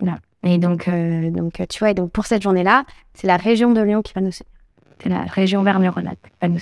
[0.00, 0.18] Voilà.
[0.44, 3.80] Et donc, euh, donc, tu vois, et donc pour cette journée-là, c'est la région de
[3.80, 4.30] Lyon qui va nous.
[4.32, 6.60] C'est la région Vermeuronat qui va nous.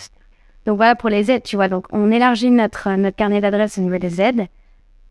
[0.66, 1.68] Donc voilà pour les aides, tu vois.
[1.68, 4.46] Donc on élargit notre, notre carnet d'adresses au niveau des aides.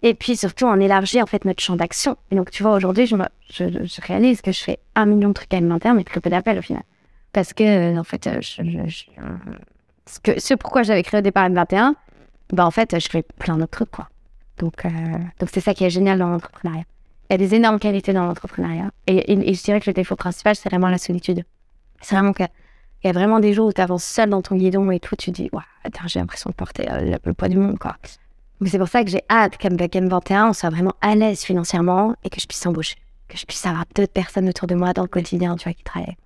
[0.03, 2.17] Et puis surtout, on élargit en fait notre champ d'action.
[2.31, 3.15] Et donc, tu vois, aujourd'hui, je,
[3.49, 6.57] je, je, réalise que je fais un million de trucs alimentaires, mais très peu d'appels
[6.57, 6.81] au final.
[7.33, 8.61] Parce que, euh, en fait, je,
[10.07, 11.93] ce, que, ce pourquoi j'avais créé au départ M21,
[12.51, 14.09] bah, en fait, je fais plein d'autres trucs, quoi.
[14.57, 14.89] Donc, euh,
[15.39, 16.83] donc c'est ça qui est génial dans l'entrepreneuriat.
[17.31, 18.91] Il y a des énormes qualités dans l'entrepreneuriat.
[19.07, 21.45] Et, et, je dirais que le défaut principal, c'est vraiment la solitude.
[22.01, 22.49] C'est vraiment qu'il
[23.05, 25.31] y a vraiment des jours où tu avances seul dans ton guidon et tout, tu
[25.31, 25.61] dis, ouais,
[26.07, 27.95] j'ai l'impression de porter euh, le poids du monde, quoi.
[28.59, 32.15] Mais c'est pour ça que j'ai hâte qu'avec M21, on soit vraiment à l'aise financièrement
[32.25, 32.97] et que je puisse embaucher.
[33.29, 35.85] Que je puisse avoir d'autres personnes autour de moi dans le quotidien, tu vois, qui
[35.85, 36.17] travaillent.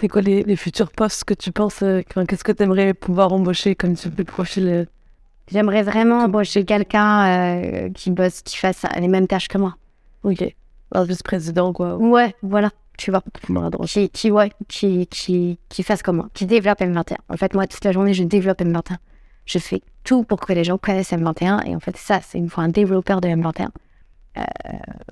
[0.00, 3.32] C'est quoi les, les, futurs postes que tu penses euh, Qu'est-ce que tu aimerais pouvoir
[3.32, 4.84] embaucher comme tu le profil euh?
[5.50, 9.74] J'aimerais vraiment embaucher quelqu'un euh, qui bosse, qui fasse les mêmes tâches que moi.
[10.24, 10.54] Ok.
[10.92, 11.96] Un vice-président, quoi.
[11.96, 12.70] Ouais, voilà.
[12.98, 13.22] Tu vois.
[13.86, 17.16] Qui, qui, ouais, qui, qui, qui fasse comme moi, qui développe M21.
[17.28, 18.96] En fait, moi, toute la journée, je développe M21
[19.46, 21.66] je fais tout pour que les gens connaissent M21.
[21.66, 23.68] Et en fait, ça, c'est une fois un développeur de M21.
[24.36, 24.42] Euh,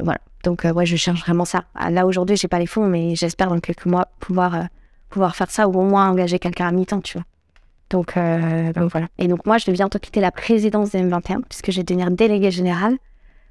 [0.01, 0.21] voilà.
[0.45, 1.65] Donc, euh, ouais, je cherche vraiment ça.
[1.75, 4.63] Ah, là, aujourd'hui, j'ai pas les fonds, mais j'espère dans quelques mois pouvoir, euh,
[5.09, 7.27] pouvoir faire ça ou au moins engager quelqu'un à mi-temps, tu vois.
[7.91, 8.15] Donc,
[8.75, 9.09] donc, voilà.
[9.19, 12.11] Et donc, moi, je vais bientôt quitter la présidence de M21 puisque je vais devenir
[12.11, 12.97] délégué général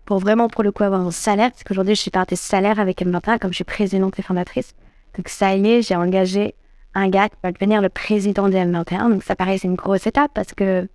[0.06, 1.52] pour vraiment, pour le coup, avoir un salaire.
[1.52, 4.74] Parce qu'aujourd'hui, je suis partie salaire avec M21 comme je suis présidente et fondatrice.
[5.18, 6.56] Donc, ça y est, j'ai engagé
[6.94, 9.10] un gars qui va devenir le président des M21.
[9.10, 10.88] Donc ça paraît c'est une grosse étape parce que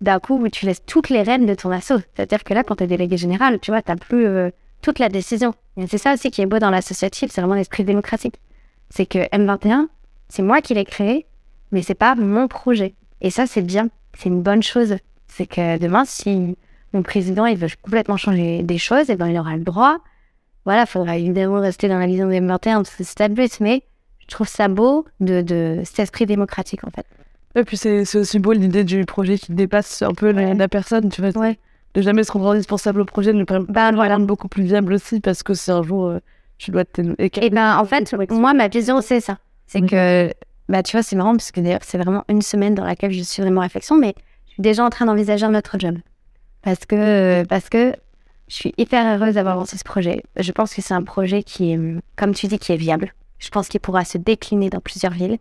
[0.00, 1.98] d'un coup, tu laisses toutes les rênes de ton assaut.
[2.14, 5.08] C'est-à-dire que là, quand tu es délégué général, tu vois, tu plus euh, toute la
[5.08, 5.54] décision.
[5.76, 8.40] Et c'est ça aussi qui est beau dans l'associatif, c'est vraiment l'esprit démocratique.
[8.90, 9.86] C'est que M21,
[10.28, 11.26] c'est moi qui l'ai créé,
[11.72, 12.94] mais c'est pas mon projet.
[13.20, 13.88] Et ça, c'est bien.
[14.16, 14.96] C'est une bonne chose.
[15.26, 16.56] C'est que demain, si
[16.92, 19.98] mon président il veut complètement changer des choses, et ben, il aura le droit.
[20.64, 23.82] Voilà, il faudra évidemment rester dans la vision des M21 parce que c'est but, mais
[24.18, 27.06] je trouve ça beau de, de cet esprit démocratique en fait.
[27.54, 31.22] Et puis c'est aussi beau l'idée du projet qui dépasse un peu la, personne, tu
[31.22, 31.36] vois.
[31.36, 31.58] Ouais.
[31.94, 34.18] De jamais se rendre indispensable au projet, de le bah, voilà.
[34.18, 36.18] beaucoup plus viable aussi parce que c'est un jour, euh,
[36.58, 37.00] tu dois te.
[37.18, 39.38] Et, et ben en fait, moi ma vision c'est ça.
[39.66, 40.30] C'est que,
[40.68, 43.22] bah tu vois, c'est marrant parce que d'ailleurs c'est vraiment une semaine dans laquelle je
[43.22, 44.14] suis vraiment en réflexion, mais
[44.46, 45.98] je suis déjà en train d'envisager un autre job.
[46.62, 47.94] Parce que, parce que
[48.48, 50.22] je suis hyper heureuse d'avoir lancé ce projet.
[50.38, 51.76] Je pense que c'est un projet qui
[52.16, 55.38] comme tu dis, qui est viable je pense qu'il pourra se décliner dans plusieurs villes.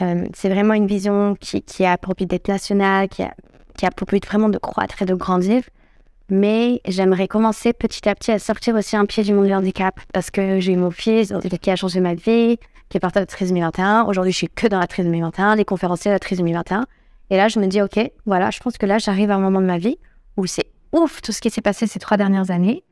[0.00, 3.34] Euh, c'est vraiment une vision qui, qui a pour but d'être nationale, qui a,
[3.76, 5.62] qui a pour but vraiment de croître et de grandir.
[6.30, 9.98] Mais j'aimerais commencer petit à petit à sortir aussi un pied du monde du handicap
[10.12, 12.58] parce que j'ai eu mon fils qui a changé ma vie,
[12.90, 14.04] qui est parti de la trisomie 21.
[14.04, 16.86] Aujourd'hui, je suis que dans la trisomie 21, les conférenciers de la trisomie 21.
[17.30, 19.60] Et là, je me dis, OK, voilà, je pense que là, j'arrive à un moment
[19.60, 19.98] de ma vie
[20.38, 22.84] où c'est ouf tout ce qui s'est passé ces trois dernières années.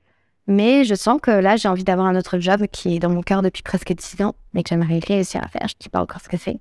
[0.48, 3.22] Mais je sens que là, j'ai envie d'avoir un autre job qui est dans mon
[3.22, 5.66] cœur depuis presque 10 ans, mais que j'aimerais réussir à faire.
[5.66, 6.58] Je ne dis pas encore ce que c'est.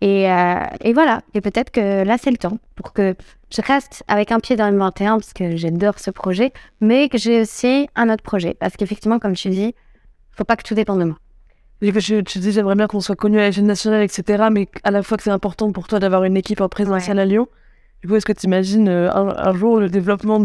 [0.00, 1.20] Et, euh, et, voilà.
[1.34, 3.14] Et peut-être que là, c'est le temps pour que
[3.54, 7.18] je reste avec un pied dans le 21 parce que j'adore ce projet, mais que
[7.18, 8.54] j'ai aussi un autre projet.
[8.58, 9.74] Parce qu'effectivement, comme tu dis,
[10.30, 11.18] faut pas que tout dépende de moi.
[11.82, 14.48] Je, tu dis, j'aimerais bien qu'on soit connu à l'échelle nationale, etc.
[14.50, 17.24] Mais à la fois que c'est important pour toi d'avoir une équipe en présentiel à
[17.24, 17.48] Lyon,
[18.02, 20.40] du coup, est-ce que tu imagines euh, un, jour le développement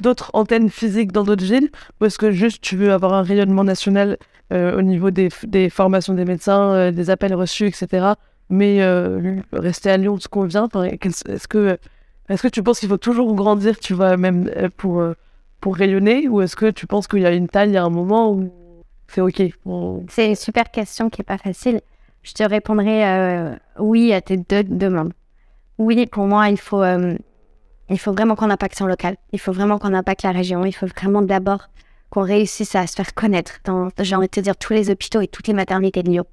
[0.00, 1.70] d'autres antennes physiques dans d'autres villes?
[2.00, 4.18] Ou est-ce que juste tu veux avoir un rayonnement national
[4.52, 8.14] euh, au niveau des, des, formations des médecins, euh, des appels reçus, etc.
[8.50, 8.82] Mais
[9.52, 11.78] rester à Lyon te convient Est-ce que,
[12.28, 15.04] est que tu penses qu'il faut toujours grandir, tu vois, même pour,
[15.60, 16.28] pour rayonner?
[16.28, 18.32] Ou est-ce que tu penses qu'il y a une taille, il y a un moment
[18.32, 18.50] où
[19.06, 19.42] c'est OK?
[20.08, 21.82] C'est une super question qui n'est pas facile.
[22.22, 25.12] Je te répondrai oui à tes deux demandes
[25.78, 27.16] oui, pour moi, il faut, euh,
[27.88, 29.16] il faut vraiment qu'on impacte son local.
[29.32, 30.64] Il faut vraiment qu'on impacte la région.
[30.64, 31.68] Il faut vraiment d'abord
[32.10, 35.20] qu'on réussisse à se faire connaître dans, j'ai envie de te dire, tous les hôpitaux
[35.20, 36.24] et toutes les maternités de Lyon.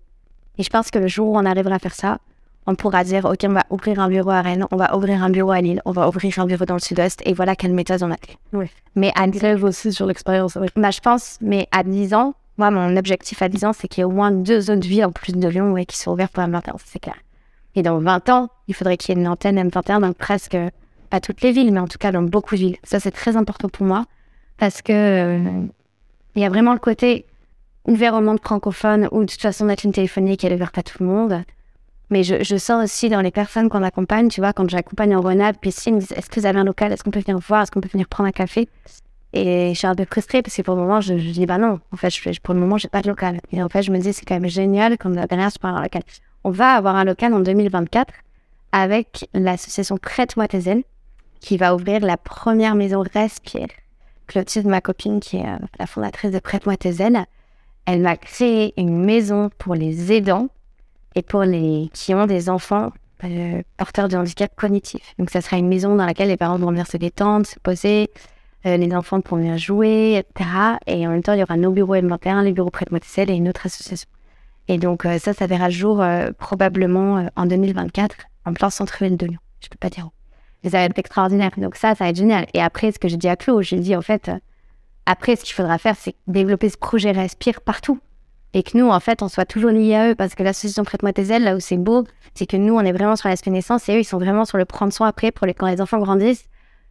[0.57, 2.19] Et je pense que le jour où on arrivera à faire ça,
[2.65, 5.29] on pourra dire, OK, on va ouvrir un bureau à Rennes, on va ouvrir un
[5.29, 8.01] bureau à Lille, on va ouvrir un bureau dans le sud-ouest, et voilà quelle méthode
[8.01, 8.15] on a.
[8.53, 8.67] Oui.
[8.95, 10.57] Mais à 10 aussi sur l'expérience.
[10.75, 13.99] Bah, je pense, mais à 10 ans, moi, mon objectif à 10 ans, c'est qu'il
[13.99, 16.41] y ait au moins deux autres villes en plus de Lyon qui soient ouvertes pour
[16.41, 17.15] la matin, c'est clair.
[17.75, 20.57] Et dans 20 ans, il faudrait qu'il y ait une antenne M21 dans presque,
[21.09, 22.77] pas toutes les villes, mais en tout cas dans beaucoup de villes.
[22.83, 24.05] Ça, c'est très important pour moi
[24.57, 25.67] parce que euh,
[26.35, 27.25] il y a vraiment le côté
[27.87, 30.83] ouvert au monde francophone ou de toute façon, notre ligne téléphonique, elle est ouverte à
[30.83, 31.43] tout le monde.
[32.11, 35.57] Mais je, sens aussi dans les personnes qu'on accompagne, tu vois, quand j'accompagne en Rhône-Alpes,
[35.59, 36.91] puis ils me disent Est-ce que vous avez un local?
[36.91, 37.63] Est-ce qu'on peut venir voir?
[37.63, 38.69] Est-ce qu'on peut venir prendre un café?
[39.33, 41.79] Et je suis un peu frustrée parce que pour le moment, je, dis Bah non,
[41.91, 43.39] en fait, pour le moment, j'ai pas de local.
[43.51, 45.81] Et en fait, je me dis C'est quand même génial qu'on a bien sur un
[45.81, 46.03] local
[46.45, 48.13] on va avoir un local en 2024
[48.71, 50.83] avec l'association Prête-moi tes ailes,
[51.39, 53.67] qui va ouvrir la première maison Respire.
[54.27, 57.25] Clotilde, ma copine, qui est euh, la fondatrice de Prête-moi tes ailes,
[57.87, 60.49] elle m'a créé une maison pour les aidants
[61.15, 62.91] et pour les qui ont des enfants
[63.23, 65.15] euh, porteurs de handicap cognitif.
[65.17, 68.11] Donc, ça sera une maison dans laquelle les parents vont venir se détendre, se poser,
[68.67, 70.49] euh, les enfants pourront venir jouer, etc.
[70.85, 73.31] Et en même temps, il y aura nos bureaux M21, les bureaux près de Montessel
[73.31, 74.07] et une autre association.
[74.67, 76.03] Et donc, euh, ça, ça verra jour
[76.37, 79.39] probablement en 2024, en plein centre-ville de Lyon.
[79.61, 80.11] Je peux pas dire où.
[80.63, 81.51] Mais ça va être extraordinaire.
[81.57, 82.47] Donc, ça, ça va être génial.
[82.53, 84.31] Et après, ce que j'ai dit à Claude, j'ai dit, en fait,
[85.05, 87.99] après, ce qu'il faudra faire, c'est développer ce projet Respire partout
[88.55, 90.15] et que nous, en fait, on soit toujours liés à eux.
[90.15, 92.93] Parce que l'association Prête-moi tes ailes, là où c'est beau, c'est que nous, on est
[92.93, 95.45] vraiment sur l'aspect naissance et eux, ils sont vraiment sur le prendre soin après pour
[95.45, 96.45] les, quand les enfants grandissent.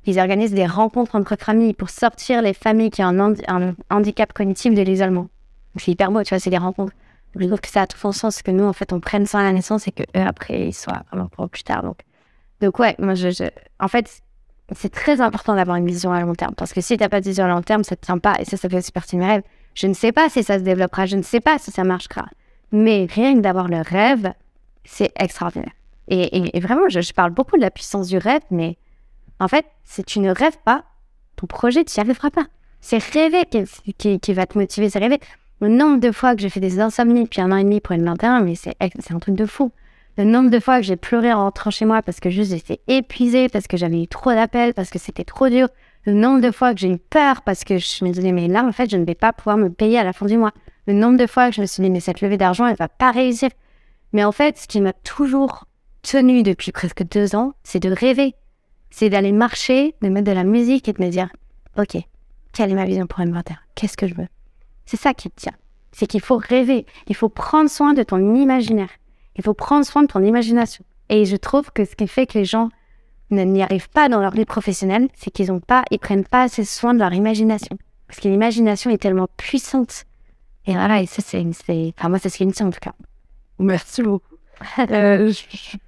[0.05, 4.75] Ils organisent des rencontres entre familles pour sortir les familles qui ont un, handicap cognitif
[4.75, 5.29] de l'isolement.
[5.77, 6.93] C'est hyper beau, tu vois, c'est des rencontres.
[7.37, 9.41] Je trouve que ça a tout son sens que nous, en fait, on prenne soin
[9.41, 11.83] à la naissance et que eux, après, ils soient vraiment pour plus tard.
[11.83, 11.99] Donc,
[12.61, 13.29] donc ouais, moi, je,
[13.81, 14.23] en fait,
[14.73, 16.55] c'est très important d'avoir une vision à long terme.
[16.55, 18.37] Parce que si tu n'as pas de vision à long terme, ça ne tient pas.
[18.41, 19.43] Et ça, ça fait aussi partie de mes rêves.
[19.75, 22.27] Je ne sais pas si ça se développera, je ne sais pas si ça marchera.
[22.73, 24.33] Mais rien que d'avoir le rêve,
[24.85, 25.73] c'est extraordinaire.
[26.09, 28.77] Et, vraiment, je, parle beaucoup de la puissance du rêve, mais
[29.41, 30.85] en fait, si tu ne rêves pas,
[31.37, 32.47] ton projet, tu n'y arriveras pas.
[32.81, 35.19] C'est rêver qui, va te motiver, c'est rêver.
[35.61, 37.95] Le nombre de fois que j'ai fait des insomnies depuis un an et demi pour
[37.95, 39.73] une 21, mais c'est un truc de fou.
[40.17, 42.81] Le nombre de fois que j'ai pleuré en rentrant chez moi parce que juste j'étais
[42.87, 45.69] épuisée, parce que j'avais eu trop d'appels, parce que c'était trop dur,
[46.05, 48.65] le nombre de fois que j'ai eu peur parce que je me disais, mais là,
[48.65, 50.53] en fait, je ne vais pas pouvoir me payer à la fin du mois.
[50.87, 52.89] Le nombre de fois que je me suis dit, mais cette levée d'argent, elle va
[52.89, 53.49] pas réussir.
[54.13, 55.65] Mais en fait, ce qui m'a toujours
[56.03, 58.35] tenu depuis presque deux ans, c'est de rêver.
[58.91, 61.29] C'est d'aller marcher, de mettre de la musique et de me dire,
[61.79, 61.97] OK,
[62.53, 64.29] quelle est ma vision pour M21 Qu'est-ce que je veux?
[64.87, 65.55] C'est ça qui tient.
[65.93, 66.87] C'est qu'il faut rêver.
[67.07, 68.91] Il faut prendre soin de ton imaginaire.
[69.37, 70.85] Il faut prendre soin de ton imagination.
[71.09, 72.69] Et je trouve que ce qui fait que les gens
[73.31, 76.65] n'y arrivent pas dans leur vie professionnelle, c'est qu'ils ont pas, ils prennent pas assez
[76.65, 77.77] soin de leur imagination.
[78.07, 80.05] Parce que l'imagination est tellement puissante.
[80.67, 81.45] Et voilà, et ça, c'est,
[81.99, 82.95] enfin, moi, c'est ce qui me tient en tout cas.
[83.59, 84.27] Merci beaucoup.
[84.91, 85.33] Euh,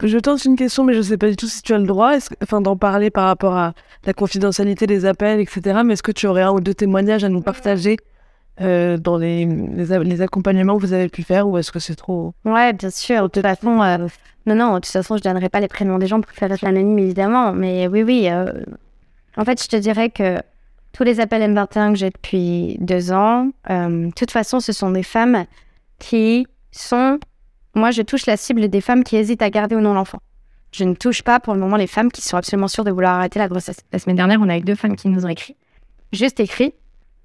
[0.03, 1.87] je, tente une question, mais je ne sais pas du tout si tu as le
[1.87, 5.83] droit enfin, d'en parler par rapport à la confidentialité des appels, etc.
[5.85, 7.97] Mais est-ce que tu aurais un ou deux témoignages à nous partager?
[8.61, 12.33] Euh, dans les, les, accompagnements que vous avez pu faire ou est-ce que c'est trop
[12.47, 13.25] Ouais, bien sûr.
[13.25, 14.09] De toute façon, euh,
[14.47, 16.99] non, non, de toute façon, je donnerai pas les prénoms des gens pour faire l'anonyme,
[16.99, 17.53] évidemment.
[17.53, 18.29] Mais oui, oui.
[18.31, 18.51] Euh,
[19.37, 20.40] en fait, je te dirais que
[20.92, 25.03] tous les appels M21 que j'ai depuis deux ans, de toute façon, ce sont des
[25.03, 25.45] femmes
[25.99, 27.21] qui sont.
[27.75, 30.21] Moi, je touche la cible des femmes qui hésitent à garder ou non l'enfant.
[30.73, 33.19] Je ne touche pas pour le moment les femmes qui sont absolument sûres de vouloir
[33.19, 33.79] arrêter la grossesse.
[33.92, 35.57] La semaine dernière, on a eu deux femmes qui nous ont écrit,
[36.12, 36.73] juste écrit,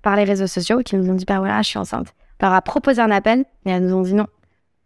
[0.01, 2.13] par les réseaux sociaux qui nous ont dit bah voilà, je suis enceinte.
[2.41, 4.27] On leur a proposé un appel, mais elles nous ont dit non,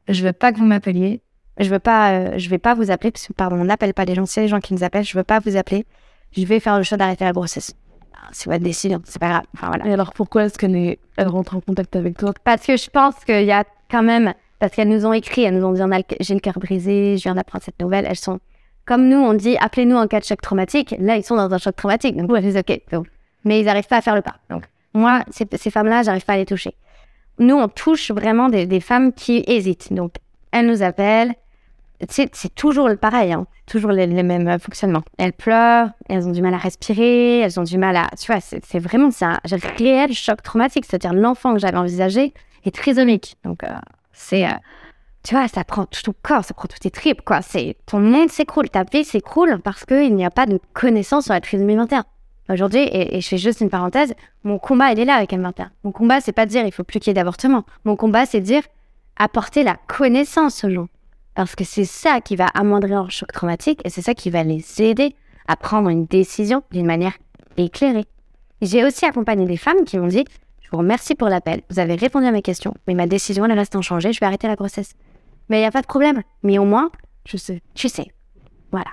[0.08, 1.22] je veux pas que vous m'appeliez,
[1.58, 4.06] je veux pas, euh, je vais pas vous appeler parce que pardon, on n'appelle pas
[4.06, 5.86] les gens, c'est les gens qui nous appellent, je veux pas vous appeler,
[6.36, 7.74] je vais faire le choix d'arrêter la grossesse.
[8.14, 9.44] Ah, c'est votre décision, c'est pas grave.
[9.56, 9.86] Enfin, voilà.
[9.88, 12.34] Et alors pourquoi est-ce qu'elle elle rentre en contact avec toi?
[12.44, 15.58] Parce que je pense qu'il y a quand même, parce qu'elles nous ont écrit, elles
[15.58, 15.82] nous ont dit
[16.20, 18.40] j'ai le cœur brisé, je viens d'apprendre cette nouvelle, elles sont
[18.86, 20.96] comme nous, on dit appelez-nous en cas de choc traumatique.
[21.00, 22.82] Là, ils sont dans un choc traumatique, donc elles disent ok,
[23.44, 24.36] mais ils n'arrivent pas à faire le pas.
[24.50, 24.64] Donc
[24.96, 26.76] moi, ces, femmes-là, j'arrive pas à les toucher.
[27.38, 29.92] Nous, on touche vraiment des, femmes qui hésitent.
[29.94, 30.16] Donc,
[30.52, 31.34] elles nous appellent.
[32.10, 33.46] C'est toujours pareil, hein.
[33.66, 35.04] toujours les, mêmes fonctionnements.
[35.18, 38.10] Elles pleurent, elles ont du mal à respirer, elles ont du mal à...
[38.20, 39.40] Tu vois, c'est vraiment un
[39.78, 40.86] réel choc traumatique.
[40.86, 43.36] C'est-à-dire l'enfant que j'avais envisagé est trisomique.
[43.44, 43.74] Donc, euh,
[44.14, 44.46] c'est...
[44.46, 44.54] Euh,
[45.24, 47.40] tu vois, ça prend tout ton corps, ça prend toutes tes tripes, quoi.
[47.88, 51.42] Ton monde s'écroule, ta vie s'écroule parce qu'il n'y a pas de connaissance sur la
[51.42, 52.06] trisomie 21.
[52.50, 55.70] Aujourd'hui, et, je fais juste une parenthèse, mon combat, il est là avec M21.
[55.84, 57.66] Mon combat, c'est pas de dire il faut plus qu'il y ait d'avortement.
[57.86, 58.62] Mon combat, c'est de dire
[59.18, 60.88] apporter la connaissance aux gens.
[61.34, 64.44] Parce que c'est ça qui va amoindrir leur choc traumatique et c'est ça qui va
[64.44, 65.16] les aider
[65.48, 67.14] à prendre une décision d'une manière
[67.58, 68.06] éclairée.
[68.62, 70.24] J'ai aussi accompagné des femmes qui m'ont dit
[70.62, 73.52] Je vous remercie pour l'appel, vous avez répondu à mes questions, mais ma décision, elle
[73.52, 74.94] reste inchangée, je vais arrêter la grossesse.
[75.50, 76.22] Mais il n'y a pas de problème.
[76.44, 76.90] Mais au moins,
[77.26, 77.62] je sais.
[77.74, 78.08] Tu sais.
[78.72, 78.92] Voilà.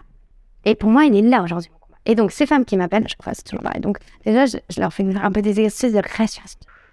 [0.65, 1.71] Et pour moi, il est là aujourd'hui.
[2.07, 3.81] Et donc, ces femmes qui m'appellent, je crois, c'est toujours pareil.
[3.81, 6.43] Donc, déjà, je, leur fais un peu des exercices de respiration.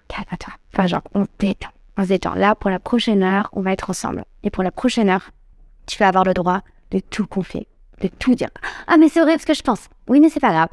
[0.07, 0.53] Calme-toi.
[0.73, 1.69] Enfin, genre, on détend.
[1.97, 2.35] On se détend.
[2.35, 4.23] Là, pour la prochaine heure, on va être ensemble.
[4.43, 5.31] Et pour la prochaine heure,
[5.85, 6.61] tu vas avoir le droit
[6.91, 7.67] de tout confier,
[8.01, 8.49] de tout dire.
[8.87, 9.89] Ah, mais c'est horrible ce que je pense.
[10.07, 10.69] Oui, mais c'est pas grave.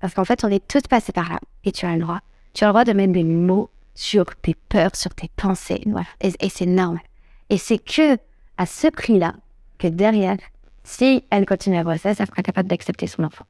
[0.00, 1.38] Parce qu'en fait, on est tous passés par là.
[1.64, 2.20] Et tu as le droit.
[2.54, 5.84] Tu as le droit de mettre des mots sur tes peurs, sur tes pensées.
[6.20, 7.02] Et, c'est normal.
[7.50, 8.16] Et c'est que
[8.56, 9.34] à ce prix-là
[9.78, 10.38] que derrière,
[10.84, 13.44] si elle continue la grossesse, elle sera capable d'accepter son enfant.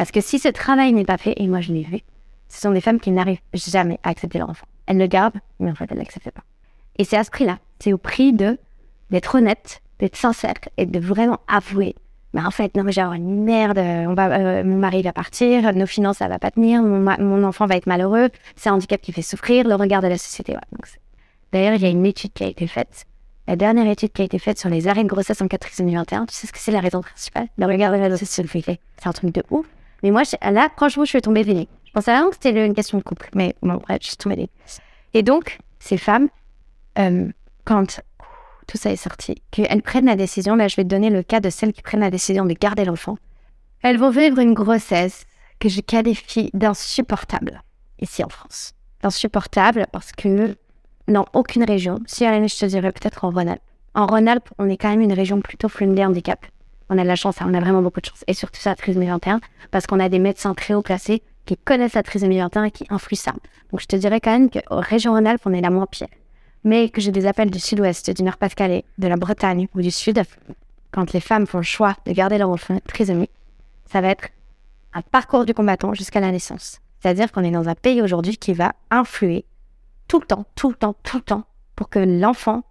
[0.00, 1.98] Parce que si ce travail n'est pas fait, et moi je l'ai vu,
[2.48, 4.64] ce sont des femmes qui n'arrivent jamais à accepter leur enfant.
[4.86, 6.40] Elles le gardent, mais en fait elles ne l'acceptent pas.
[6.96, 8.56] Et c'est à ce prix-là, c'est au prix de
[9.10, 11.96] d'être honnête, d'être sincère et de vraiment avouer
[12.32, 16.16] Mais en fait, non, genre, merde, on va, euh, mon mari va partir, nos finances,
[16.16, 19.20] ça va pas tenir, mon, mon enfant va être malheureux, c'est un handicap qui fait
[19.20, 20.56] souffrir, le regard de la société.
[21.52, 23.04] D'ailleurs, il y a une étude qui a été faite,
[23.46, 25.82] la dernière étude qui a été faite sur les arrêts de grossesse en 4 trimestre
[25.82, 26.24] 2021.
[26.24, 27.48] Tu sais ce que c'est la raison principale?
[27.58, 28.80] Le regard de la société.
[28.96, 29.66] C'est un truc de ouf.
[30.02, 31.68] Mais moi, là, franchement, je suis tombée des.
[31.84, 33.28] Je pensais vraiment que c'était une question de couple.
[33.34, 34.50] Mais bon, bref, je suis tombée des.
[35.14, 36.28] Et donc, ces femmes,
[36.98, 37.28] euh,
[37.64, 38.00] quand
[38.66, 41.40] tout ça est sorti, qu'elles prennent la décision, là je vais te donner le cas
[41.40, 43.18] de celles qui prennent la décision de garder l'enfant,
[43.82, 45.24] elles vont vivre une grossesse
[45.58, 47.62] que je qualifie d'insupportable
[48.00, 48.74] ici en France.
[49.02, 50.56] D'insupportable parce que
[51.08, 53.62] dans aucune région, si limite, je te dirais peut-être en Rhône-Alpes.
[53.94, 56.46] En Rhône-Alpes, on est quand même une région plutôt friendly handicap.
[56.90, 58.24] On a de la chance, hein, on a vraiment beaucoup de chance.
[58.26, 61.56] Et surtout ça, la trisomie 21, parce qu'on a des médecins très haut placés qui
[61.56, 63.32] connaissent la trisomie 21 et qui influent ça.
[63.70, 66.08] Donc je te dirais quand même qu'en région Rhône-Alpes, on est la moins pire
[66.64, 70.22] mais que j'ai des appels du sud-ouest, du Nord-Pas-de-Calais, de la Bretagne ou du sud,
[70.90, 73.30] quand les femmes font le choix de garder leur enfant trisomique,
[73.86, 74.28] ça va être
[74.92, 76.80] un parcours du combattant jusqu'à la naissance.
[77.00, 79.44] C'est-à-dire qu'on est dans un pays aujourd'hui qui va influer
[80.08, 81.44] tout le temps, tout le temps, tout le temps,
[81.76, 82.62] pour que l'enfant,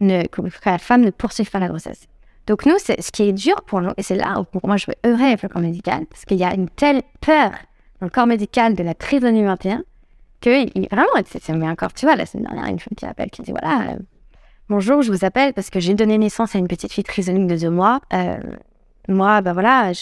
[0.00, 2.06] ne, que la femme ne poursuive pas la grossesse.
[2.46, 4.94] Donc nous, ce qui est dur pour nous, et c'est là où moi je veux
[5.10, 7.50] œuvrer avec le corps médical, parce qu'il y a une telle peur
[8.00, 9.82] dans le corps médical de la trisomie 21
[10.40, 13.42] que il- vraiment, c'est encore, tu vois, la semaine dernière, une femme qui appelle, qui
[13.42, 13.96] dit voilà, euh,
[14.68, 17.56] bonjour, je vous appelle parce que j'ai donné naissance à une petite fille trisomique de
[17.56, 18.00] deux mois.
[18.12, 18.36] Euh,
[19.08, 19.92] moi, bah voilà,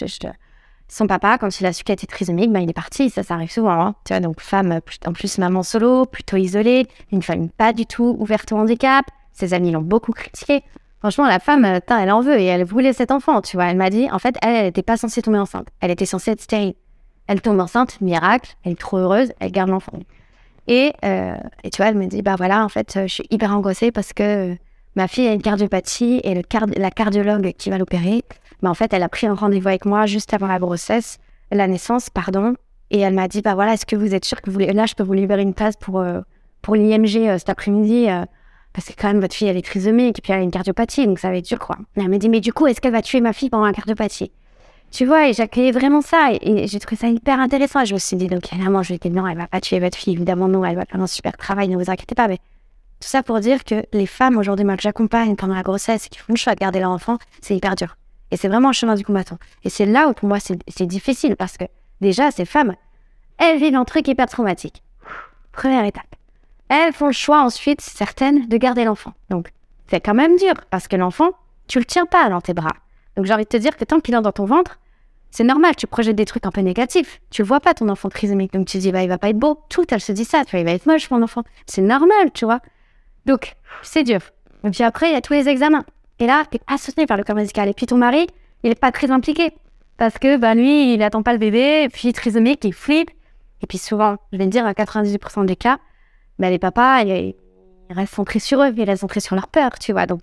[0.88, 3.10] son papa, quand il a su qu'elle était trisomique, bah, il est parti.
[3.10, 3.94] Ça, ça arrive souvent, hein.
[4.04, 4.20] tu vois.
[4.20, 8.52] Donc femme, euh, en plus maman solo, plutôt isolée, une famille pas du tout ouverte
[8.52, 9.04] au handicap.
[9.32, 10.62] Ses amis l'ont beaucoup critiqué.
[11.04, 13.66] Franchement, la femme, euh, elle en veut et elle voulait cet enfant, tu vois.
[13.66, 15.68] Elle m'a dit, en fait, elle, n'était pas censée tomber enceinte.
[15.82, 16.72] Elle était censée être stérile.
[17.26, 19.98] Elle tombe enceinte, miracle, elle est trop heureuse, elle garde l'enfant.
[20.66, 23.26] Et, euh, et tu vois, elle me dit, bah voilà, en fait, euh, je suis
[23.28, 24.56] hyper angoissée parce que
[24.96, 26.40] ma fille a une cardiopathie et le
[26.78, 28.22] la cardiologue qui va l'opérer,
[28.62, 31.18] bah en fait, elle a pris un rendez-vous avec moi juste avant la grossesse,
[31.52, 32.54] la naissance, pardon.
[32.90, 34.72] Et elle m'a dit, bah voilà, est-ce que vous êtes sûr que vous voulez...
[34.72, 36.02] Là, je peux vous libérer une place pour,
[36.62, 38.08] pour l'IMG cet après-midi
[38.74, 41.06] parce que quand même, votre fille, elle est trisomique et puis elle a une cardiopathie,
[41.06, 41.76] donc ça va être dur, quoi.
[41.96, 44.32] Elle m'a dit, mais du coup, est-ce qu'elle va tuer ma fille pendant la cardiopathie?
[44.90, 47.80] Tu vois, et j'accueillais vraiment ça, et, j'ai trouvé ça hyper intéressant.
[47.82, 49.60] Et je me suis dit, donc évidemment, je lui ai dit, non, elle va pas
[49.60, 52.26] tuer votre fille, évidemment, non, elle va faire un super travail, ne vous inquiétez pas.
[52.26, 52.38] Mais
[52.98, 56.18] tout ça pour dire que les femmes aujourd'hui, moi, que j'accompagne pendant la grossesse qui
[56.18, 57.96] font le choix de garder leur enfant, c'est hyper dur.
[58.32, 59.38] Et c'est vraiment un chemin du combattant.
[59.62, 61.64] Et c'est là où, pour moi, c'est difficile, parce que
[62.00, 62.74] déjà, ces femmes,
[63.38, 64.82] elles vivent un truc hyper traumatique.
[65.52, 66.16] Première étape.
[66.68, 69.12] Elles font le choix ensuite, certaines, de garder l'enfant.
[69.30, 69.52] Donc,
[69.88, 71.30] c'est quand même dur, parce que l'enfant,
[71.68, 72.74] tu le tiens pas dans tes bras.
[73.16, 74.78] Donc, j'ai envie de te dire que tant qu'il est dans ton ventre,
[75.30, 77.20] c'est normal, tu projettes des trucs un peu négatifs.
[77.30, 78.52] Tu le vois pas, ton enfant trisomique.
[78.52, 79.60] Donc, tu te dis, bah, il va pas être beau.
[79.68, 80.44] Tout, elle se dit ça.
[80.44, 81.42] Tu vois, il va être moche, mon enfant.
[81.66, 82.60] C'est normal, tu vois.
[83.26, 84.20] Donc, c'est dur.
[84.62, 85.84] Et puis après, il y a tous les examens.
[86.20, 87.68] Et là, tu es assoutenu par le corps médical.
[87.68, 88.28] Et puis, ton mari,
[88.62, 89.50] il est pas très impliqué.
[89.96, 91.88] Parce que, bah, lui, il attend pas le bébé.
[91.92, 93.10] Puis, trisomique, il flippe.
[93.60, 95.78] Et puis, souvent, je vais te dire, à 98% des cas,
[96.38, 97.34] bah, les papas, ils,
[97.90, 98.72] restent centrés sur eux.
[98.76, 100.06] Ils restent centrés sur leur peur, tu vois.
[100.06, 100.22] Donc,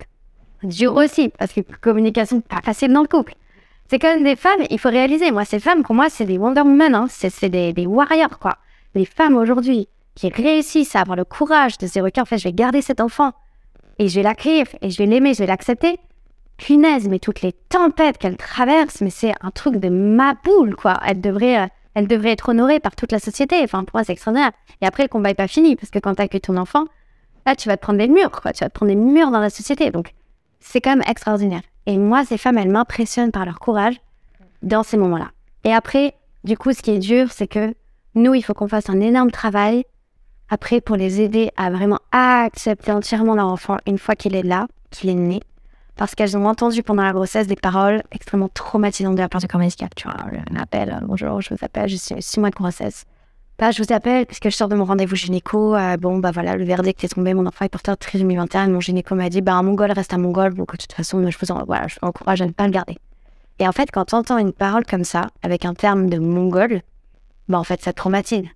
[0.62, 1.30] dur aussi.
[1.38, 3.34] Parce que communication pas facile dans le couple.
[3.88, 6.62] C'est comme des femmes, il faut réaliser, moi, ces femmes, pour moi, c'est des Wonder
[6.62, 7.06] Woman, hein.
[7.10, 8.56] c'est des warriors, quoi.
[8.94, 12.38] Les femmes aujourd'hui qui réussissent à avoir le courage de se dire, OK, en fait,
[12.38, 13.32] je vais garder cet enfant
[13.98, 15.98] et je vais l'accueillir et je vais l'aimer, je vais l'accepter.
[16.58, 21.00] Punaise, mais toutes les tempêtes qu'elle traverse, mais c'est un truc de ma boule, quoi.
[21.06, 23.60] Elle devrait, euh, elle devrait être honorée par toute la société.
[23.62, 24.52] Enfin, pour moi, c'est extraordinaire.
[24.80, 26.84] Et après, le combat n'est pas fini, parce que quand tu accueilles ton enfant,
[27.46, 28.52] là, tu vas te prendre des murs, quoi.
[28.52, 29.90] Tu vas te prendre des murs dans la société.
[29.90, 30.14] Donc,
[30.60, 31.62] c'est quand même extraordinaire.
[31.86, 33.96] Et moi, ces femmes, elles m'impressionnent par leur courage
[34.62, 35.30] dans ces moments-là.
[35.64, 36.14] Et après,
[36.44, 37.74] du coup, ce qui est dur, c'est que
[38.14, 39.84] nous, il faut qu'on fasse un énorme travail
[40.48, 44.66] après pour les aider à vraiment accepter entièrement leur enfant une fois qu'il est là,
[44.90, 45.40] qu'il est né.
[45.96, 49.46] Parce qu'elles ont entendu pendant la grossesse des paroles extrêmement traumatisantes de la part du
[49.46, 49.90] corps médical.
[49.94, 50.16] Tu vois,
[50.50, 53.04] un appel, euh, bonjour, je vous appelle, j'ai six six mois de grossesse.
[53.58, 55.76] Bah, je vous appelle puisque je sors de mon rendez-vous gynéco.
[55.76, 57.34] euh, bon, bah voilà, le verdict est tombé.
[57.34, 58.68] Mon enfant est porteur de trisomie 21.
[58.68, 60.54] Mon gynéco m'a dit, bah, un mongol reste un mongol.
[60.54, 62.96] Donc, de toute façon, je vous, je encourage à ne pas le garder.
[63.58, 66.80] Et en fait, quand tu entends une parole comme ça, avec un terme de mongol,
[67.48, 68.46] bah, en fait, ça te traumatise.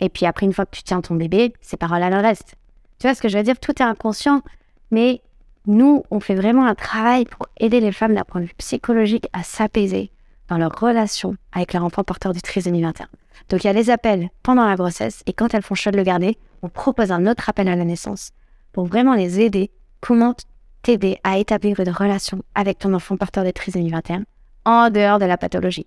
[0.00, 2.56] Et puis après, une fois que tu tiens ton bébé, ces paroles, elles restent.
[2.98, 3.60] Tu vois ce que je veux dire?
[3.60, 4.42] Tout est inconscient.
[4.90, 5.20] Mais
[5.66, 9.28] nous, on fait vraiment un travail pour aider les femmes d'un point de vue psychologique
[9.32, 10.10] à s'apaiser
[10.48, 13.06] dans leur relation avec leur enfant porteur du trisomie 21.
[13.48, 15.96] Donc il y a les appels pendant la grossesse et quand elles font choix de
[15.96, 18.30] le garder, on propose un autre appel à la naissance
[18.72, 19.70] pour vraiment les aider.
[20.00, 20.34] Comment
[20.82, 24.24] t'aider à établir une relation avec ton enfant porteur de trisomie 21
[24.64, 25.86] en dehors de la pathologie?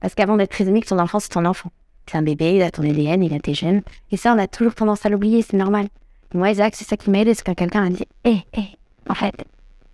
[0.00, 1.70] Parce qu'avant d'être trisomique, ton enfant, c'est ton enfant.
[2.06, 3.82] C'est un bébé, il a ton ADN, il a tes gènes.
[4.10, 5.88] Et ça, on a toujours tendance à l'oublier, c'est normal.
[6.32, 8.78] Moi, Isaac, c'est ça qui m'a aidé, c'est quand quelqu'un a dit Hé, hé,
[9.10, 9.34] en fait,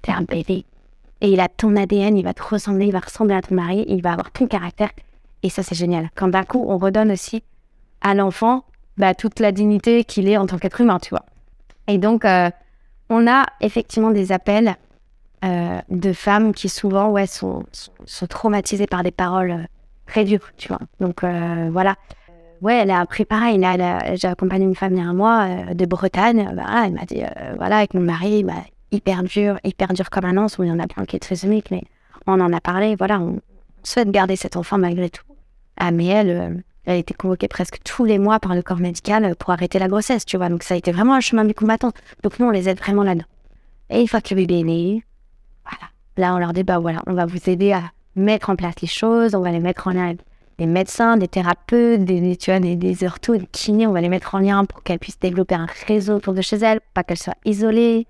[0.02, 0.64] t'es un bébé.
[1.22, 3.84] Et il a ton ADN, il va te ressembler, il va ressembler à ton mari,
[3.88, 4.90] il va avoir ton caractère.
[5.42, 6.10] Et ça, c'est génial.
[6.14, 7.42] Quand d'un coup, on redonne aussi
[8.02, 8.64] à l'enfant
[8.98, 11.24] bah, toute la dignité qu'il est en tant qu'être humain, tu vois.
[11.88, 12.50] Et donc, euh,
[13.08, 14.76] on a effectivement des appels
[15.44, 17.64] euh, de femmes qui souvent ouais, sont,
[18.28, 19.64] traumatisées par des paroles euh,
[20.06, 20.80] très dures, tu vois.
[21.00, 21.24] Donc,
[21.72, 21.96] voilà.
[22.62, 23.60] Ouais, elle a appris pareil.
[24.14, 26.50] J'ai accompagné une femme il y a un mois de Bretagne.
[26.54, 27.22] Bah, elle m'a dit,
[27.56, 28.54] voilà, avec mon mari, bah,
[28.92, 31.20] hyper dur, hyper dur comme un anse, où il y en a plein qui est
[31.20, 31.82] trisomique, mais
[32.26, 32.96] on en a parlé.
[32.96, 33.40] Voilà, on
[33.82, 35.24] souhaite garder cet enfant malgré tout.
[35.76, 39.34] Ah, mais elle, elle a été convoquée presque tous les mois par le corps médical
[39.36, 40.48] pour arrêter la grossesse, tu vois.
[40.48, 41.92] Donc ça a été vraiment un chemin du combattant.
[42.22, 43.26] Donc nous, on les aide vraiment là-dedans.
[43.90, 45.04] Et une fois que le bébé est né,
[45.64, 45.92] voilà.
[46.16, 47.82] Là, on leur dit, bah voilà, on va vous aider à
[48.14, 50.20] mettre en place les choses, on va les mettre en lien avec
[50.58, 54.08] des médecins, des thérapeutes, des, tu vois, des, des orthos, des kinés, on va les
[54.08, 57.18] mettre en lien pour qu'elles puissent développer un réseau autour de chez elles, pas qu'elles
[57.18, 58.06] soient isolées.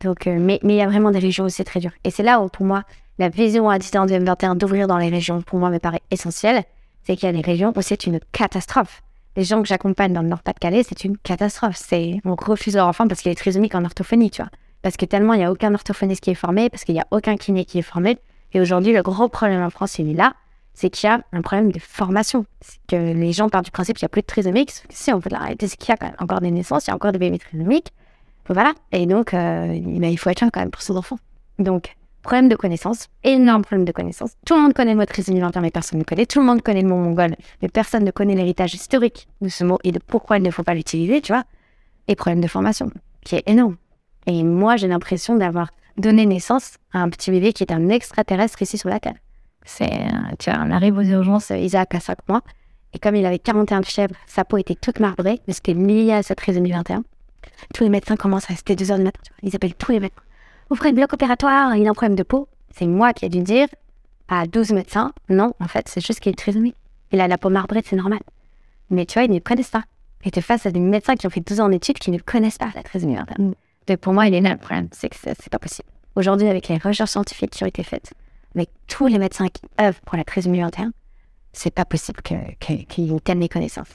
[0.00, 1.90] Donc, euh, mais il y a vraiment des régions où c'est très dur.
[2.04, 2.84] Et c'est là où, pour moi,
[3.18, 6.64] la vision à distance du M21 d'ouvrir dans les régions, pour moi, me paraît essentielle
[7.08, 9.02] c'est qu'il y a des régions où c'est une catastrophe.
[9.34, 11.76] Les gens que j'accompagne dans le Nord-Pas-de-Calais, c'est une catastrophe.
[11.76, 14.50] C'est on refuse leur enfant parce qu'il est trisomique en orthophonie, tu vois.
[14.82, 17.06] Parce que tellement il n'y a aucun orthophoniste qui est formé, parce qu'il n'y a
[17.10, 18.18] aucun kiné qui est formé.
[18.52, 20.34] Et aujourd'hui, le gros problème en France, il est là,
[20.74, 22.44] c'est qu'il y a un problème de formation.
[22.60, 24.72] C'est que les gens partent du principe qu'il n'y a plus de trisomiques.
[24.90, 26.92] Si on veut l'arrêter, c'est qu'il y a quand même encore des naissances, il y
[26.92, 27.92] a encore des bébés trisomiques.
[28.48, 28.72] Voilà.
[28.92, 31.18] Et donc, euh, il faut être là quand même pour ses enfants.
[31.58, 34.32] Donc, problème de connaissance, énorme problème de connaissance.
[34.46, 36.26] Tout le monde connaît le mot trisomie mais personne ne connaît.
[36.26, 39.64] Tout le monde connaît le mot mongol, mais personne ne connaît l'héritage historique de ce
[39.64, 41.44] mot et de pourquoi il ne faut pas l'utiliser, tu vois.
[42.06, 42.90] Et problème de formation,
[43.24, 43.76] qui est énorme.
[44.26, 48.62] Et moi, j'ai l'impression d'avoir donné naissance à un petit bébé qui est un extraterrestre
[48.62, 49.14] ici sur la Terre.
[49.80, 49.86] Euh,
[50.38, 52.42] tu vois, on arrive aux urgences, Isaac a 5 mois,
[52.94, 56.12] et comme il avait 41 de fièvre, sa peau était toute marbrée, mais c'était lié
[56.12, 57.04] à sa trisomie 21.
[57.74, 60.22] Tous les médecins commencent à, c'était 2 heures du matin, ils appellent tous les médecins
[60.70, 62.48] vous ferez le bloc opératoire, il a un problème de peau.
[62.76, 63.68] C'est moi qui ai dû dire
[64.28, 66.76] à 12 médecins, non, en fait, c'est juste qu'il est trisomique.
[67.10, 68.20] Il a la peau marbrée, c'est normal.
[68.90, 69.84] Mais tu vois, ils ne connaissent pas.
[70.24, 72.58] Et tu face à des médecins qui ont fait 12 ans d'études qui ne connaissent
[72.58, 73.42] pas la trisomie 21.
[73.42, 73.54] Mm.
[73.86, 75.88] Donc pour moi, il est là le problème, c'est que c'est pas possible.
[76.16, 78.12] Aujourd'hui, avec les recherches scientifiques qui ont été faites,
[78.54, 80.92] avec tous les médecins qui œuvrent pour la trisomie 21,
[81.54, 83.88] c'est pas possible qu'ils que, telle méconnaissance.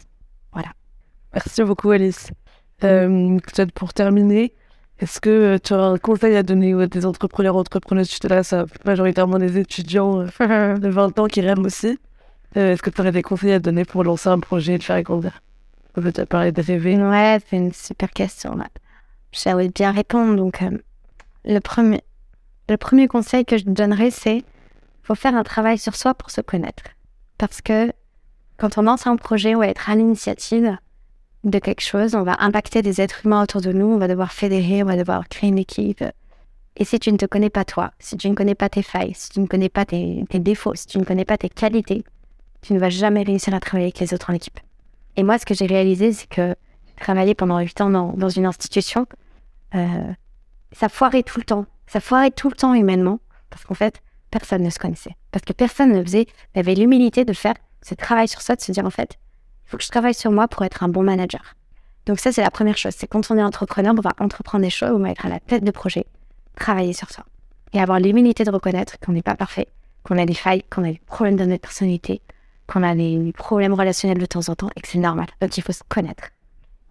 [0.53, 0.69] Voilà.
[1.33, 2.31] Merci beaucoup, Alice.
[2.83, 4.53] Euh, peut-être pour terminer,
[4.99, 8.13] est-ce que euh, tu auras un conseil à donner à des entrepreneurs, entrepreneuses?
[8.13, 11.99] Je t'adresse à majoritairement des étudiants euh, de 20 ans qui rêvent aussi.
[12.55, 14.83] Euh, est-ce que tu aurais des conseils à donner pour lancer un projet et de
[14.83, 15.41] faire grandir?
[15.97, 16.97] On peut te parler de rêver.
[16.97, 18.57] Ouais, c'est une super question.
[19.31, 20.35] J'aimerais bien répondre.
[20.35, 20.63] Donc,
[21.43, 22.01] le, premier,
[22.69, 24.43] le premier conseil que je donnerais, c'est
[25.01, 26.83] faut faire un travail sur soi pour se connaître.
[27.37, 27.91] Parce que
[28.57, 30.77] quand on lance un projet, on va être à l'initiative
[31.43, 34.31] de quelque chose, on va impacter des êtres humains autour de nous, on va devoir
[34.31, 36.03] fédérer, on va devoir créer une équipe.
[36.75, 39.13] Et si tu ne te connais pas toi, si tu ne connais pas tes failles,
[39.13, 42.03] si tu ne connais pas tes, défauts, si tu ne connais pas tes qualités,
[42.61, 44.59] tu ne vas jamais réussir à travailler avec les autres en équipe.
[45.15, 46.55] Et moi, ce que j'ai réalisé, c'est que
[46.99, 49.05] travailler pendant 8 ans dans, une institution,
[49.75, 50.11] euh,
[50.71, 51.65] ça foirait tout le temps.
[51.85, 53.19] Ça foirait tout le temps humainement,
[53.49, 55.15] parce qu'en fait, personne ne se connaissait.
[55.31, 56.25] Parce que personne ne faisait,
[56.55, 59.19] avait l'humilité de faire ce travail sur soi, de se dire en fait,
[59.77, 61.55] que je travaille sur moi pour être un bon manager.
[62.05, 62.93] Donc ça, c'est la première chose.
[62.97, 65.39] C'est quand on est entrepreneur, on va entreprendre des choses, on va être à la
[65.39, 66.05] tête de projet,
[66.55, 67.25] travailler sur soi.
[67.73, 69.67] Et avoir l'humilité de reconnaître qu'on n'est pas parfait,
[70.03, 72.21] qu'on a des failles, qu'on a des problèmes dans notre personnalité,
[72.67, 75.27] qu'on a des problèmes relationnels de temps en temps et que c'est normal.
[75.41, 76.29] Donc il faut se connaître.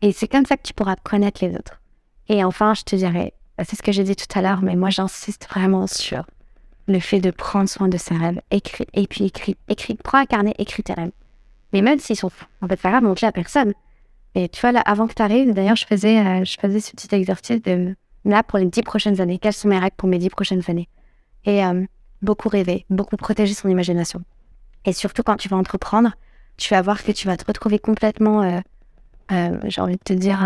[0.01, 1.80] Et c'est comme ça que tu pourras connaître les autres.
[2.28, 4.91] Et enfin, je te dirais, c'est ce que j'ai dit tout à l'heure, mais moi
[4.91, 6.24] j'insiste vraiment sur
[6.89, 8.41] le fait de prendre soin de ses rêves.
[8.51, 11.12] Écris, et puis écris, écris, prends un carnet, écris tes rêves.
[11.72, 13.72] Mais même s'ils sont en fait pas grave, on à personne.
[14.34, 16.92] Et tu vois, là, avant que tu arrives, d'ailleurs, je faisais, euh, je faisais ce
[16.92, 17.94] petit exercice de
[18.24, 19.38] là pour les dix prochaines années.
[19.38, 20.88] Quelles sont mes règles pour mes dix prochaines années?
[21.44, 21.84] Et euh,
[22.22, 24.22] beaucoup rêver, beaucoup protéger son imagination.
[24.84, 26.12] Et surtout quand tu vas entreprendre,
[26.56, 30.38] tu vas voir que tu vas te retrouver complètement, euh, j'ai envie de te dire,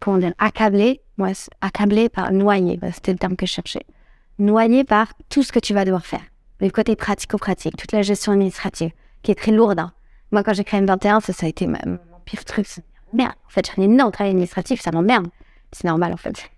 [0.00, 1.00] comment dire, accablé.
[1.18, 1.30] Moi,
[1.60, 3.84] accablé par noyé, c'était le terme que je cherchais.
[4.38, 6.20] Noyé par tout ce que tu vas devoir faire.
[6.60, 8.90] Le côté pratico-pratique, toute la gestion administrative,
[9.22, 9.78] qui est très lourde.
[9.78, 9.92] Hein.
[10.32, 12.66] Moi, quand j'ai créé M21, ça, a été mon pire truc.
[13.12, 15.28] Merde, en fait, j'ai un énorme travail administratif, ça m'emmerde.
[15.72, 16.50] C'est normal, en fait.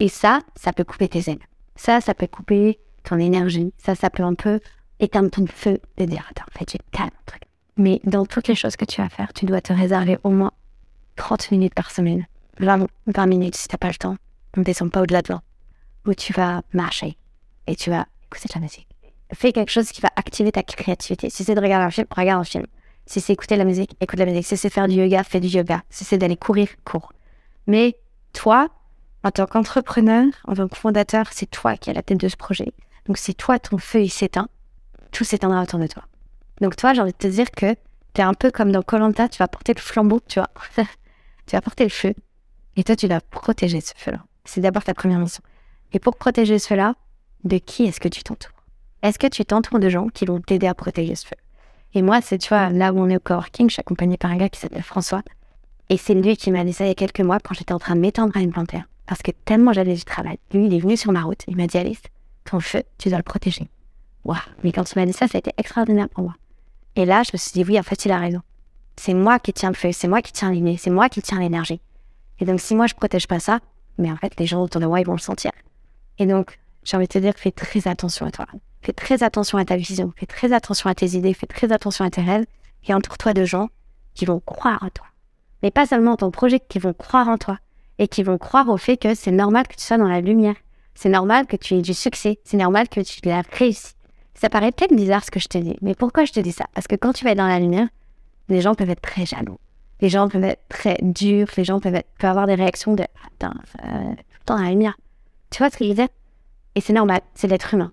[0.00, 1.38] Et ça, ça peut couper tes ailes.
[1.76, 3.72] Ça, ça peut couper ton énergie.
[3.78, 4.60] Ça, ça peut un peu
[5.00, 7.42] éteindre ton feu de dire, attends, en fait, j'ai tellement de trucs.
[7.76, 10.52] Mais dans toutes les choses que tu vas faire, tu dois te réserver au moins
[11.16, 12.26] 30 minutes par semaine.
[12.60, 14.16] 20, 20 minutes si t'as pas le temps.
[14.56, 15.42] On ne descend pas au-delà de 20.
[16.06, 17.16] Où tu vas marcher
[17.66, 18.86] et tu vas écouter de la musique.
[19.32, 21.30] Fais quelque chose qui va activer ta créativité.
[21.30, 22.66] Si c'est de regarder un film, regarde un film.
[23.06, 24.46] Si c'est écouter la musique, écoute la musique.
[24.46, 25.82] Si c'est faire du yoga, fais du yoga.
[25.90, 27.12] Si c'est d'aller courir, cours.
[27.66, 27.96] Mais
[28.32, 28.68] toi,
[29.24, 32.36] En tant qu'entrepreneur, en tant que fondateur, c'est toi qui as la tête de ce
[32.36, 32.74] projet.
[33.06, 34.48] Donc si toi, ton feu, il s'éteint,
[35.12, 36.04] tout s'éteindra autour de toi.
[36.60, 37.74] Donc toi, j'ai envie de te dire que
[38.12, 40.50] tu es un peu comme dans Colanta, tu vas porter le flambeau, tu vois.
[41.46, 42.12] tu vas porter le feu.
[42.76, 44.22] Et toi, tu dois protéger ce feu-là.
[44.44, 45.42] C'est d'abord ta première mission.
[45.94, 46.94] Et pour protéger ce feu-là,
[47.44, 48.52] de qui est-ce que tu t'entoures?
[49.02, 51.36] Est-ce que tu t'entoures de gens qui vont t'aider à protéger ce feu?
[51.94, 54.30] Et moi, c'est, tu vois, là où on est au coworking, je suis accompagnée par
[54.30, 55.22] un gars qui s'appelle François.
[55.90, 57.78] Et c'est lui qui m'a dit ça il y a quelques mois quand j'étais en
[57.78, 58.84] train de m'étendre à une panthère.
[59.06, 60.38] Parce que tellement j'avais du travail.
[60.52, 61.42] Lui, il est venu sur ma route.
[61.46, 62.02] Il m'a dit, Alice,
[62.44, 63.68] ton feu, tu dois le protéger.
[64.24, 66.34] Waouh Mais quand il m'a dit ça, ça a été extraordinaire pour moi.
[66.96, 68.40] Et là, je me suis dit, oui, en fait, il a raison.
[68.96, 71.40] C'est moi qui tiens le feu, c'est moi qui tiens l'inné, c'est moi qui tiens
[71.40, 71.80] l'énergie.
[72.40, 73.60] Et donc, si moi, je protège pas ça,
[73.98, 75.50] mais en fait, les gens autour de moi, ils vont le sentir.
[76.18, 78.46] Et donc, j'ai envie de te dire, fais très attention à toi.
[78.84, 82.04] Fais très attention à ta vision, fais très attention à tes idées, fais très attention
[82.04, 82.44] à tes rêves,
[82.86, 83.70] et entoure-toi de gens
[84.12, 85.06] qui vont croire en toi.
[85.62, 87.58] Mais pas seulement en ton projet, qui vont croire en toi,
[87.98, 90.56] et qui vont croire au fait que c'est normal que tu sois dans la lumière.
[90.94, 93.94] C'est normal que tu aies du succès, c'est normal que tu l'aies réussi.
[94.34, 96.66] Ça paraît peut-être bizarre ce que je te dis, mais pourquoi je te dis ça?
[96.74, 97.88] Parce que quand tu vas être dans la lumière,
[98.50, 99.58] les gens peuvent être très jaloux.
[100.02, 104.14] Les gens peuvent être très durs, les gens peuvent, avoir des réactions de Attends, euh,
[104.14, 104.98] tout le dans la lumière.
[105.50, 106.08] Tu vois ce que je veux dire?
[106.74, 107.90] Et c'est normal, c'est l'être humain.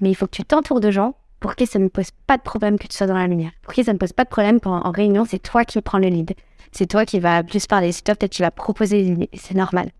[0.00, 2.42] Mais il faut que tu t'entoures de gens pour qui ça ne pose pas de
[2.42, 3.52] problème que tu sois dans la lumière.
[3.62, 5.98] Pour qui ça ne pose pas de problème quand en réunion, c'est toi qui prends
[5.98, 6.34] le lead.
[6.72, 7.92] C'est toi qui vas plus parler.
[7.92, 9.30] C'est toi peut-être tu vas proposer des.
[9.34, 9.90] C'est normal.